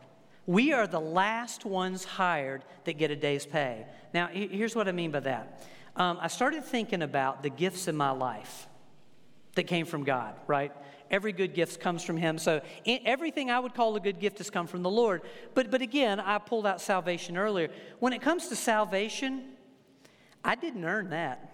We 0.45 0.73
are 0.73 0.87
the 0.87 0.99
last 0.99 1.63
ones 1.63 2.03
hired 2.03 2.65
that 2.83 2.97
get 2.97 3.11
a 3.11 3.15
day's 3.15 3.45
pay. 3.45 3.85
Now, 4.13 4.27
here's 4.27 4.75
what 4.75 4.87
I 4.87 4.91
mean 4.91 5.11
by 5.11 5.21
that. 5.21 5.67
Um, 5.95 6.17
I 6.19 6.27
started 6.27 6.65
thinking 6.65 7.03
about 7.03 7.43
the 7.43 7.49
gifts 7.49 7.87
in 7.87 7.95
my 7.95 8.11
life 8.11 8.67
that 9.55 9.63
came 9.63 9.85
from 9.85 10.03
God, 10.03 10.33
right? 10.47 10.71
every 11.11 11.33
good 11.33 11.53
gift 11.53 11.79
comes 11.79 12.03
from 12.03 12.17
Him. 12.17 12.39
So 12.39 12.61
everything 12.85 13.51
I 13.51 13.59
would 13.59 13.75
call 13.75 13.95
a 13.97 13.99
good 13.99 14.19
gift 14.19 14.39
has 14.39 14.49
come 14.49 14.65
from 14.65 14.81
the 14.81 14.89
Lord. 14.89 15.21
But, 15.53 15.69
but 15.69 15.81
again, 15.81 16.19
I 16.19 16.39
pulled 16.39 16.65
out 16.65 16.81
salvation 16.81 17.37
earlier. 17.37 17.69
When 17.99 18.13
it 18.13 18.21
comes 18.21 18.47
to 18.47 18.55
salvation, 18.55 19.43
I 20.43 20.55
didn't 20.55 20.85
earn 20.85 21.09
that. 21.11 21.47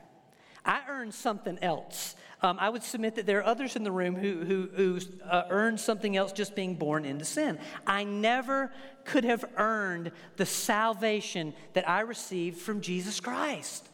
I 0.65 0.81
earned 0.89 1.13
something 1.13 1.57
else. 1.61 2.15
Um, 2.41 2.57
I 2.59 2.69
would 2.69 2.83
submit 2.83 3.15
that 3.15 3.25
there 3.25 3.39
are 3.39 3.45
others 3.45 3.75
in 3.75 3.83
the 3.83 3.91
room 3.91 4.15
who, 4.15 4.43
who, 4.43 4.69
who 4.75 4.99
uh, 5.23 5.43
earned 5.49 5.79
something 5.79 6.15
else 6.15 6.31
just 6.31 6.55
being 6.55 6.75
born 6.75 7.05
into 7.05 7.25
sin. 7.25 7.57
I 7.87 8.03
never 8.03 8.71
could 9.05 9.23
have 9.23 9.45
earned 9.55 10.11
the 10.35 10.45
salvation 10.45 11.53
that 11.73 11.89
I 11.89 12.01
received 12.01 12.59
from 12.59 12.81
Jesus 12.81 13.19
Christ. 13.19 13.87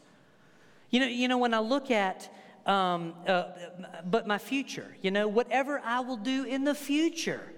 You 0.89 0.99
know, 0.99 1.08
you 1.08 1.27
know 1.27 1.38
when 1.38 1.53
I 1.53 1.60
look 1.60 1.89
at 1.91 2.29
um, 2.65 3.13
uh, 3.27 3.45
but 4.06 4.25
my 4.25 4.38
future, 4.38 4.95
you 5.01 5.12
know, 5.12 5.27
whatever 5.27 5.82
I 5.84 5.99
will 5.99 6.17
do 6.17 6.45
in 6.45 6.63
the 6.63 6.75
future, 6.75 7.51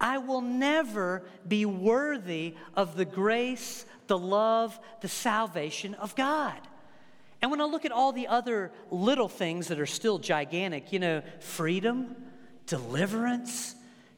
I 0.00 0.18
will 0.18 0.40
never 0.40 1.22
be 1.46 1.64
worthy 1.66 2.54
of 2.74 2.96
the 2.96 3.04
grace, 3.04 3.86
the 4.06 4.18
love, 4.18 4.78
the 5.00 5.08
salvation 5.08 5.94
of 5.94 6.14
God. 6.14 6.60
And 7.42 7.50
when 7.50 7.60
I 7.60 7.64
look 7.64 7.84
at 7.84 7.92
all 7.92 8.12
the 8.12 8.28
other 8.28 8.72
little 8.90 9.28
things 9.28 9.68
that 9.68 9.78
are 9.78 9.86
still 9.86 10.18
gigantic, 10.18 10.92
you 10.92 10.98
know, 10.98 11.22
freedom, 11.40 12.16
deliverance, 12.66 13.74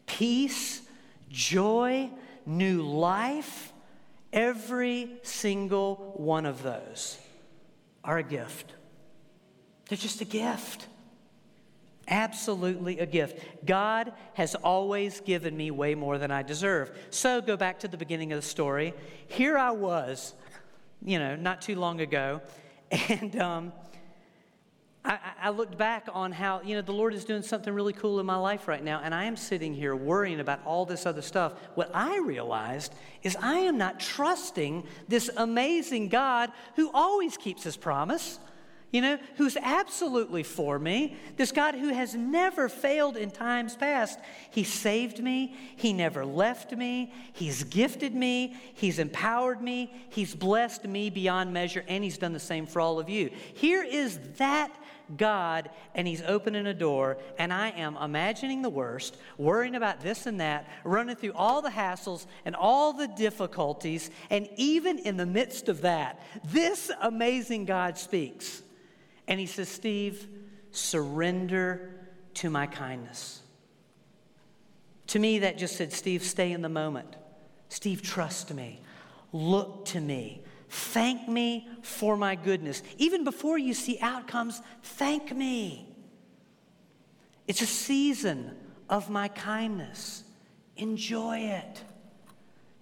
peace, 0.06 0.82
joy, 1.28 2.08
new 2.44 2.82
life, 2.82 3.72
every 4.32 5.10
single 5.22 6.12
one 6.16 6.46
of 6.46 6.62
those 6.62 7.18
are 8.04 8.18
a 8.18 8.22
gift. 8.22 8.72
They're 9.88 9.98
just 9.98 10.20
a 10.20 10.24
gift. 10.24 10.86
Absolutely 12.08 13.00
a 13.00 13.06
gift. 13.06 13.40
God 13.64 14.12
has 14.34 14.54
always 14.54 15.20
given 15.20 15.56
me 15.56 15.70
way 15.70 15.94
more 15.94 16.18
than 16.18 16.30
I 16.30 16.42
deserve. 16.42 16.96
So 17.10 17.40
go 17.40 17.56
back 17.56 17.80
to 17.80 17.88
the 17.88 17.96
beginning 17.96 18.32
of 18.32 18.40
the 18.40 18.46
story. 18.46 18.94
Here 19.26 19.58
I 19.58 19.72
was, 19.72 20.34
you 21.04 21.18
know, 21.18 21.34
not 21.34 21.62
too 21.62 21.74
long 21.74 22.00
ago, 22.00 22.40
and 23.08 23.34
um, 23.40 23.72
I, 25.04 25.18
I, 25.42 25.50
looked 25.50 25.78
back 25.78 26.08
on 26.12 26.32
how, 26.32 26.62
you 26.62 26.74
know, 26.74 26.82
the 26.82 26.92
Lord 26.92 27.14
is 27.14 27.24
doing 27.24 27.42
something 27.42 27.72
really 27.72 27.92
cool 27.92 28.18
in 28.20 28.26
my 28.26 28.36
life 28.36 28.66
right 28.66 28.82
now, 28.82 29.00
and 29.02 29.14
I 29.14 29.24
am 29.24 29.36
sitting 29.36 29.74
here 29.74 29.94
worrying 29.94 30.40
about 30.40 30.64
all 30.64 30.84
this 30.84 31.06
other 31.06 31.22
stuff. 31.22 31.54
What 31.74 31.90
I 31.94 32.18
realized 32.18 32.94
is 33.22 33.36
I 33.40 33.58
am 33.58 33.78
not 33.78 34.00
trusting 34.00 34.84
this 35.08 35.30
amazing 35.36 36.08
God 36.08 36.50
who 36.74 36.90
always 36.92 37.36
keeps 37.36 37.62
his 37.64 37.76
promise 37.76 38.38
you 38.96 39.02
know, 39.02 39.18
who's 39.36 39.58
absolutely 39.58 40.42
for 40.42 40.78
me, 40.78 41.18
this 41.36 41.52
God 41.52 41.74
who 41.74 41.88
has 41.88 42.14
never 42.14 42.66
failed 42.66 43.18
in 43.18 43.30
times 43.30 43.76
past. 43.76 44.18
He 44.48 44.64
saved 44.64 45.22
me, 45.22 45.54
He 45.76 45.92
never 45.92 46.24
left 46.24 46.72
me, 46.72 47.12
He's 47.34 47.62
gifted 47.64 48.14
me, 48.14 48.56
He's 48.72 48.98
empowered 48.98 49.60
me, 49.60 49.92
He's 50.08 50.34
blessed 50.34 50.86
me 50.86 51.10
beyond 51.10 51.52
measure, 51.52 51.84
and 51.88 52.02
He's 52.02 52.16
done 52.16 52.32
the 52.32 52.40
same 52.40 52.64
for 52.64 52.80
all 52.80 52.98
of 52.98 53.10
you. 53.10 53.28
Here 53.52 53.84
is 53.84 54.18
that 54.38 54.74
God, 55.18 55.68
and 55.94 56.08
He's 56.08 56.22
opening 56.22 56.66
a 56.66 56.72
door, 56.72 57.18
and 57.38 57.52
I 57.52 57.72
am 57.72 57.98
imagining 57.98 58.62
the 58.62 58.70
worst, 58.70 59.18
worrying 59.36 59.74
about 59.74 60.00
this 60.00 60.24
and 60.24 60.40
that, 60.40 60.70
running 60.84 61.16
through 61.16 61.34
all 61.34 61.60
the 61.60 61.68
hassles 61.68 62.24
and 62.46 62.56
all 62.56 62.94
the 62.94 63.08
difficulties, 63.08 64.10
and 64.30 64.48
even 64.56 64.98
in 65.00 65.18
the 65.18 65.26
midst 65.26 65.68
of 65.68 65.82
that, 65.82 66.22
this 66.44 66.90
amazing 67.02 67.66
God 67.66 67.98
speaks. 67.98 68.62
And 69.28 69.40
he 69.40 69.46
says, 69.46 69.68
Steve, 69.68 70.26
surrender 70.70 71.90
to 72.34 72.50
my 72.50 72.66
kindness. 72.66 73.42
To 75.08 75.18
me, 75.18 75.40
that 75.40 75.58
just 75.58 75.76
said, 75.76 75.92
Steve, 75.92 76.22
stay 76.22 76.52
in 76.52 76.62
the 76.62 76.68
moment. 76.68 77.16
Steve, 77.68 78.02
trust 78.02 78.52
me. 78.52 78.80
Look 79.32 79.86
to 79.86 80.00
me. 80.00 80.42
Thank 80.68 81.28
me 81.28 81.68
for 81.82 82.16
my 82.16 82.34
goodness. 82.34 82.82
Even 82.98 83.24
before 83.24 83.58
you 83.58 83.72
see 83.72 83.98
outcomes, 84.00 84.60
thank 84.82 85.34
me. 85.34 85.94
It's 87.46 87.62
a 87.62 87.66
season 87.66 88.56
of 88.88 89.08
my 89.08 89.28
kindness. 89.28 90.24
Enjoy 90.76 91.38
it. 91.38 91.82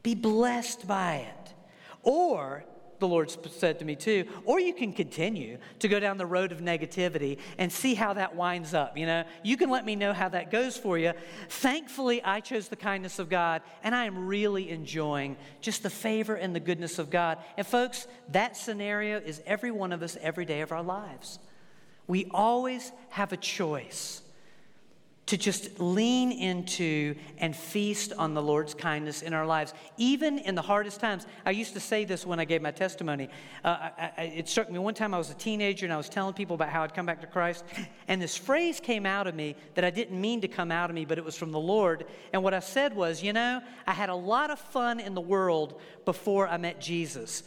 Be 0.02 0.14
blessed 0.14 0.87
by 0.88 1.16
it. 1.16 1.54
Or 2.02 2.64
the 3.05 3.09
Lord 3.09 3.31
said 3.51 3.79
to 3.81 3.85
me 3.85 3.97
too. 3.97 4.25
Or 4.47 4.59
you 4.59 4.73
can 4.73 4.95
continue 4.95 5.59
to 5.81 5.88
go 5.88 6.01
down 6.01 6.17
the 6.17 6.25
road 6.25 6.53
of 6.53 6.61
negativity 6.61 7.37
and 7.59 7.71
see 7.71 7.93
how 7.93 8.14
that 8.14 8.35
winds 8.35 8.73
up. 8.73 8.97
You 8.97 9.05
know, 9.05 9.25
you 9.43 9.59
can 9.59 9.69
let 9.69 9.85
me 9.85 9.95
know 9.95 10.14
how 10.14 10.31
that 10.31 10.51
goes 10.51 10.79
for 10.79 10.97
you. 10.97 11.12
Thankfully, 11.51 12.23
I 12.25 12.40
chose 12.40 12.69
the 12.69 12.77
kindness 12.77 13.19
of 13.19 13.29
God, 13.29 13.61
and 13.83 13.95
I 13.95 14.07
am 14.07 14.27
really 14.27 14.71
enjoying 14.71 15.37
just 15.61 15.83
the 15.83 15.90
favor 15.90 16.35
and 16.35 16.57
the 16.57 16.61
goodness 16.61 16.99
of 16.99 17.11
God. 17.11 17.37
And 17.59 17.67
folks, 17.67 18.07
that 18.31 18.57
scenario 18.57 19.19
is 19.19 19.43
every 19.45 19.71
one 19.71 19.93
of 19.93 20.03
us 20.03 20.17
every 20.23 20.47
day 20.47 20.62
of 20.62 20.73
our 20.73 20.83
lives. 20.83 21.38
We 22.07 22.27
always 22.31 22.90
have 23.11 23.35
a 23.35 23.37
choice 23.37 24.23
to 25.35 25.38
just 25.38 25.81
lean 25.81 26.31
into 26.31 27.12
and 27.38 27.57
feast 27.57 28.12
on 28.12 28.35
the 28.35 28.40
Lord's 28.40 28.73
kindness 28.73 29.20
in 29.20 29.35
our 29.35 29.44
lives, 29.44 29.75
even 29.97 30.38
in 30.38 30.55
the 30.55 30.62
hardest 30.62 31.01
times. 31.01 31.27
I 31.44 31.51
used 31.51 31.73
to 31.75 31.81
say 31.81 32.05
this 32.05 32.25
when 32.25 32.38
I 32.38 32.44
gave 32.44 32.62
my 32.62 32.70
testimony. 32.70 33.29
Uh, 33.64 33.90
I, 33.99 34.11
I, 34.16 34.23
it 34.23 34.49
struck 34.49 34.70
me 34.70 34.79
one 34.79 34.94
time 34.94 35.12
I 35.12 35.18
was 35.18 35.31
a 35.31 35.35
teenager 35.35 35.87
and 35.87 35.92
I 35.92 35.97
was 35.97 36.09
telling 36.09 36.35
people 36.35 36.55
about 36.55 36.68
how 36.68 36.85
I'd 36.85 36.94
come 36.94 37.05
back 37.05 37.20
to 37.23 37.27
Christ, 37.27 37.64
and 38.07 38.23
this 38.23 38.37
phrase 38.37 38.79
came 38.79 39.07
out 39.07 39.27
of 39.27 39.35
me 39.35 39.57
that 39.75 39.85
I 39.85 39.90
didn't 39.90 40.20
mean 40.20 40.40
to 40.42 40.47
come 40.47 40.70
out 40.70 40.88
of 40.88 40.94
me, 40.94 41.05
but 41.05 41.18
it 41.18 41.25
was 41.25 41.37
from 41.37 41.51
the 41.51 41.59
Lord. 41.59 42.07
And 42.33 42.44
what 42.44 42.55
I 42.55 42.61
said 42.61 42.94
was, 42.94 43.20
you 43.20 43.33
know, 43.33 43.61
I 43.88 43.92
had 43.92 44.11
a 44.11 44.14
lot 44.14 44.53
of 44.53 44.61
fun 44.61 45.01
in 45.01 45.14
the 45.14 45.20
world 45.20 45.81
before 46.05 46.47
I 46.47 46.59
met 46.59 46.81
Jesus. 46.81 47.42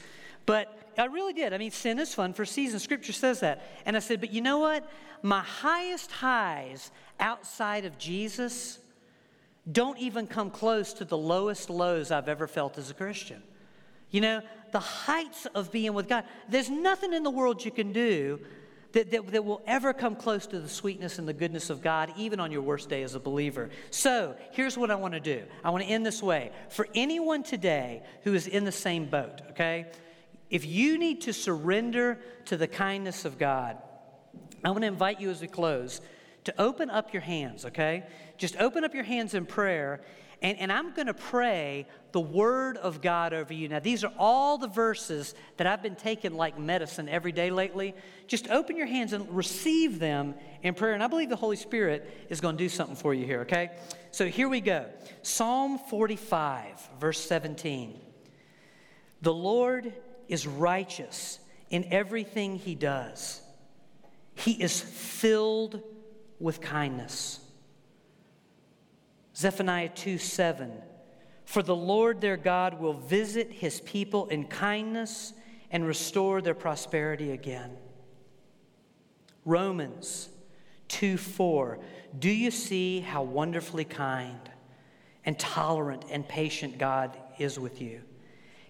But 0.45 0.77
I 0.97 1.05
really 1.05 1.33
did. 1.33 1.53
I 1.53 1.57
mean, 1.57 1.71
sin 1.71 1.99
is 1.99 2.13
fun 2.13 2.33
for 2.33 2.45
season. 2.45 2.79
Scripture 2.79 3.13
says 3.13 3.41
that. 3.41 3.61
And 3.85 3.95
I 3.95 3.99
said, 3.99 4.19
but 4.19 4.31
you 4.31 4.41
know 4.41 4.59
what? 4.59 4.89
My 5.21 5.41
highest 5.41 6.11
highs 6.11 6.91
outside 7.19 7.85
of 7.85 7.97
Jesus 7.97 8.79
don't 9.71 9.97
even 9.99 10.27
come 10.27 10.49
close 10.49 10.93
to 10.93 11.05
the 11.05 11.17
lowest 11.17 11.69
lows 11.69 12.11
I've 12.11 12.29
ever 12.29 12.47
felt 12.47 12.77
as 12.77 12.89
a 12.89 12.93
Christian. 12.93 13.43
You 14.09 14.21
know, 14.21 14.41
the 14.71 14.79
heights 14.79 15.45
of 15.53 15.71
being 15.71 15.93
with 15.93 16.07
God, 16.07 16.23
there's 16.49 16.69
nothing 16.69 17.13
in 17.13 17.23
the 17.23 17.29
world 17.29 17.63
you 17.63 17.71
can 17.71 17.91
do 17.91 18.39
that, 18.93 19.11
that, 19.11 19.27
that, 19.27 19.43
will 19.43 19.61
ever 19.67 19.93
come 19.93 20.15
close 20.15 20.47
to 20.47 20.59
the 20.59 20.69
sweetness 20.69 21.19
and 21.19 21.27
the 21.27 21.33
goodness 21.33 21.69
of 21.69 21.81
God, 21.81 22.13
even 22.17 22.39
on 22.39 22.51
your 22.51 22.61
worst 22.61 22.87
day 22.89 23.03
as 23.03 23.15
a 23.15 23.19
believer. 23.19 23.69
So, 23.91 24.35
here's 24.51 24.77
what 24.77 24.89
I 24.89 24.95
want 24.95 25.13
to 25.13 25.19
do 25.19 25.43
I 25.63 25.69
want 25.69 25.83
to 25.83 25.89
end 25.89 26.05
this 26.05 26.23
way. 26.23 26.51
For 26.69 26.87
anyone 26.95 27.43
today 27.43 28.01
who 28.23 28.33
is 28.33 28.47
in 28.47 28.63
the 28.63 28.71
same 28.71 29.05
boat, 29.05 29.41
okay, 29.51 29.87
if 30.49 30.65
you 30.65 30.97
need 30.97 31.21
to 31.21 31.33
surrender 31.33 32.19
to 32.45 32.57
the 32.57 32.67
kindness 32.67 33.25
of 33.25 33.37
God, 33.37 33.77
I 34.63 34.69
want 34.71 34.81
to 34.81 34.87
invite 34.87 35.19
you 35.19 35.29
as 35.29 35.41
we 35.41 35.47
close 35.47 36.01
to 36.45 36.61
open 36.61 36.89
up 36.89 37.13
your 37.13 37.21
hands, 37.21 37.65
okay? 37.65 38.05
Just 38.37 38.55
open 38.57 38.85
up 38.85 38.93
your 38.93 39.03
hands 39.03 39.33
in 39.33 39.45
prayer, 39.45 40.01
and, 40.41 40.57
and 40.59 40.71
I'm 40.71 40.93
going 40.93 41.07
to 41.07 41.13
pray 41.13 41.87
the 42.13 42.21
word 42.21 42.77
of 42.77 43.01
God 43.01 43.33
over 43.33 43.53
you. 43.53 43.67
Now, 43.67 43.79
these 43.79 44.03
are 44.03 44.13
all 44.17 44.57
the 44.57 44.67
verses 44.67 45.35
that 45.57 45.67
I've 45.67 45.83
been 45.83 45.95
taking 45.95 46.35
like 46.35 46.57
medicine 46.57 47.09
every 47.09 47.31
day 47.31 47.49
lately. 47.49 47.95
Just 48.27 48.49
open 48.49 48.77
your 48.77 48.85
hands 48.85 49.13
and 49.13 49.29
receive 49.35 49.99
them 49.99 50.35
in 50.63 50.73
prayer. 50.73 50.93
And 50.93 51.03
I 51.03 51.07
believe 51.07 51.29
the 51.29 51.35
Holy 51.35 51.57
Spirit 51.57 52.27
is 52.29 52.39
going 52.39 52.55
to 52.55 52.63
do 52.63 52.69
something 52.69 52.95
for 52.95 53.13
you 53.13 53.25
here, 53.25 53.41
okay? 53.41 53.71
So 54.11 54.27
here 54.27 54.47
we 54.47 54.61
go 54.61 54.85
Psalm 55.21 55.79
45, 55.89 56.89
verse 56.99 57.19
17. 57.19 57.99
The 59.21 59.33
Lord 59.33 59.91
is 60.27 60.47
righteous 60.47 61.39
in 61.69 61.85
everything 61.91 62.57
he 62.57 62.75
does, 62.75 63.41
he 64.35 64.51
is 64.51 64.79
filled 64.79 65.81
with 66.39 66.61
kindness. 66.61 67.39
Zephaniah 69.35 69.89
2 69.89 70.17
7. 70.17 70.71
For 71.45 71.63
the 71.63 71.75
Lord 71.75 72.19
their 72.21 72.37
God 72.37 72.79
will 72.79 72.93
visit 72.93 73.51
his 73.51 73.79
people 73.81 74.27
in 74.27 74.45
kindness 74.45 75.33
and 75.71 75.85
restore 75.85 76.41
their 76.41 76.53
prosperity 76.53 77.31
again. 77.31 77.77
Romans 79.45 80.29
2 80.89 81.17
4. 81.17 81.79
Do 82.19 82.29
you 82.29 82.51
see 82.51 82.99
how 82.99 83.23
wonderfully 83.23 83.85
kind 83.85 84.39
and 85.25 85.37
tolerant 85.37 86.05
and 86.09 86.27
patient 86.27 86.77
God 86.77 87.17
is 87.37 87.59
with 87.59 87.81
you? 87.81 88.01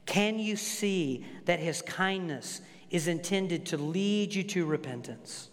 Can 0.07 0.39
you 0.39 0.55
see 0.55 1.25
that 1.45 1.59
his 1.59 1.83
kindness 1.83 2.61
is 2.89 3.07
intended 3.07 3.67
to 3.67 3.77
lead 3.77 4.33
you 4.33 4.41
to 4.43 4.65
repentance? 4.65 5.49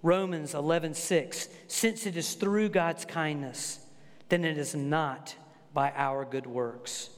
Romans 0.00 0.54
11:6 0.54 1.48
Since 1.66 2.06
it 2.06 2.16
is 2.16 2.34
through 2.34 2.70
God's 2.70 3.04
kindness, 3.04 3.80
then 4.28 4.44
it 4.44 4.56
is 4.56 4.74
not 4.74 5.34
by 5.74 5.92
our 5.96 6.24
good 6.24 6.46
works. 6.46 7.10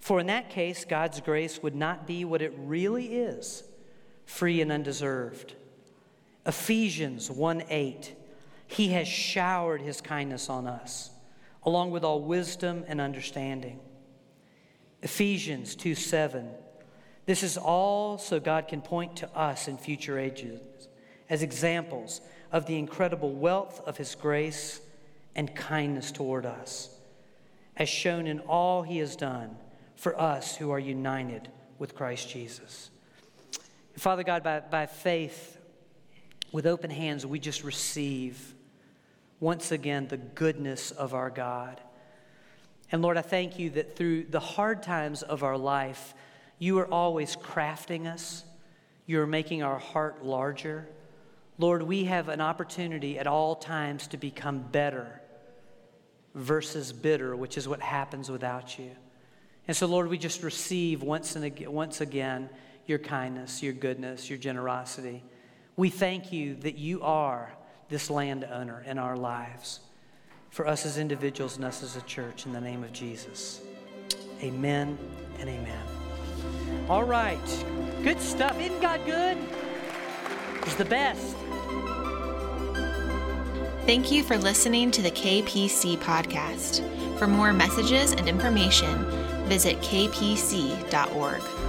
For 0.00 0.20
in 0.20 0.26
that 0.26 0.50
case, 0.50 0.84
God's 0.84 1.20
grace 1.20 1.62
would 1.62 1.74
not 1.74 2.06
be 2.06 2.24
what 2.24 2.42
it 2.42 2.52
really 2.56 3.16
is, 3.16 3.64
free 4.26 4.60
and 4.60 4.70
undeserved. 4.70 5.54
Ephesians 6.44 7.30
1 7.30 7.64
8. 7.70 8.14
He 8.66 8.88
has 8.88 9.08
showered 9.08 9.80
his 9.80 10.02
kindness 10.02 10.50
on 10.50 10.66
us, 10.66 11.10
along 11.62 11.90
with 11.90 12.04
all 12.04 12.20
wisdom 12.20 12.84
and 12.86 13.00
understanding. 13.00 13.80
Ephesians 15.02 15.74
2 15.76 15.94
7. 15.94 16.48
This 17.26 17.42
is 17.42 17.56
all 17.56 18.18
so 18.18 18.40
God 18.40 18.68
can 18.68 18.80
point 18.80 19.16
to 19.16 19.28
us 19.36 19.68
in 19.68 19.78
future 19.78 20.18
ages 20.18 20.60
as 21.28 21.42
examples 21.42 22.20
of 22.50 22.66
the 22.66 22.76
incredible 22.76 23.32
wealth 23.32 23.80
of 23.86 23.96
his 23.96 24.14
grace 24.14 24.80
and 25.36 25.54
kindness 25.54 26.10
toward 26.10 26.44
us, 26.44 26.90
as 27.76 27.88
shown 27.88 28.26
in 28.26 28.40
all 28.40 28.82
he 28.82 28.98
has 28.98 29.14
done 29.14 29.56
for 29.94 30.20
us 30.20 30.56
who 30.56 30.70
are 30.70 30.78
united 30.78 31.48
with 31.78 31.94
Christ 31.94 32.28
Jesus. 32.28 32.90
Father 33.96 34.22
God, 34.22 34.42
by, 34.42 34.60
by 34.60 34.86
faith, 34.86 35.58
with 36.52 36.66
open 36.66 36.90
hands, 36.90 37.24
we 37.24 37.38
just 37.38 37.62
receive 37.62 38.54
once 39.38 39.70
again 39.70 40.08
the 40.08 40.16
goodness 40.16 40.90
of 40.90 41.14
our 41.14 41.30
God. 41.30 41.80
And 42.92 43.02
Lord, 43.02 43.16
I 43.16 43.22
thank 43.22 43.58
you 43.58 43.70
that 43.70 43.96
through 43.96 44.24
the 44.24 44.40
hard 44.40 44.82
times 44.82 45.22
of 45.22 45.42
our 45.42 45.56
life, 45.56 46.14
you 46.58 46.78
are 46.78 46.86
always 46.86 47.36
crafting 47.36 48.06
us. 48.06 48.44
You 49.06 49.20
are 49.20 49.26
making 49.26 49.62
our 49.62 49.78
heart 49.78 50.24
larger. 50.24 50.88
Lord, 51.58 51.82
we 51.82 52.04
have 52.04 52.28
an 52.28 52.40
opportunity 52.40 53.18
at 53.18 53.26
all 53.26 53.54
times 53.54 54.08
to 54.08 54.16
become 54.16 54.60
better 54.60 55.20
versus 56.34 56.92
bitter, 56.92 57.36
which 57.36 57.56
is 57.56 57.68
what 57.68 57.80
happens 57.80 58.30
without 58.30 58.78
you. 58.78 58.90
And 59.68 59.76
so, 59.76 59.86
Lord, 59.86 60.08
we 60.08 60.18
just 60.18 60.42
receive 60.42 61.02
once, 61.02 61.36
and 61.36 61.44
again, 61.44 61.72
once 61.72 62.00
again 62.00 62.50
your 62.86 62.98
kindness, 62.98 63.62
your 63.62 63.72
goodness, 63.72 64.28
your 64.28 64.38
generosity. 64.38 65.22
We 65.76 65.90
thank 65.90 66.32
you 66.32 66.56
that 66.56 66.76
you 66.76 67.02
are 67.02 67.52
this 67.88 68.10
landowner 68.10 68.82
in 68.86 68.98
our 68.98 69.16
lives 69.16 69.80
for 70.50 70.66
us 70.66 70.84
as 70.84 70.98
individuals 70.98 71.56
and 71.56 71.64
us 71.64 71.82
as 71.82 71.96
a 71.96 72.02
church 72.02 72.46
in 72.46 72.52
the 72.52 72.60
name 72.60 72.84
of 72.84 72.92
Jesus. 72.92 73.62
Amen 74.42 74.98
and 75.38 75.48
amen. 75.48 75.86
All 76.88 77.04
right. 77.04 77.64
Good 78.02 78.20
stuff. 78.20 78.58
Isn't 78.60 78.80
God 78.80 79.00
good? 79.06 79.36
He's 80.64 80.76
the 80.76 80.84
best. 80.84 81.36
Thank 83.86 84.12
you 84.12 84.22
for 84.22 84.36
listening 84.36 84.90
to 84.92 85.02
the 85.02 85.10
KPC 85.10 85.96
podcast. 85.98 86.86
For 87.18 87.26
more 87.26 87.52
messages 87.52 88.12
and 88.12 88.28
information, 88.28 89.04
visit 89.46 89.78
kpc.org. 89.78 91.59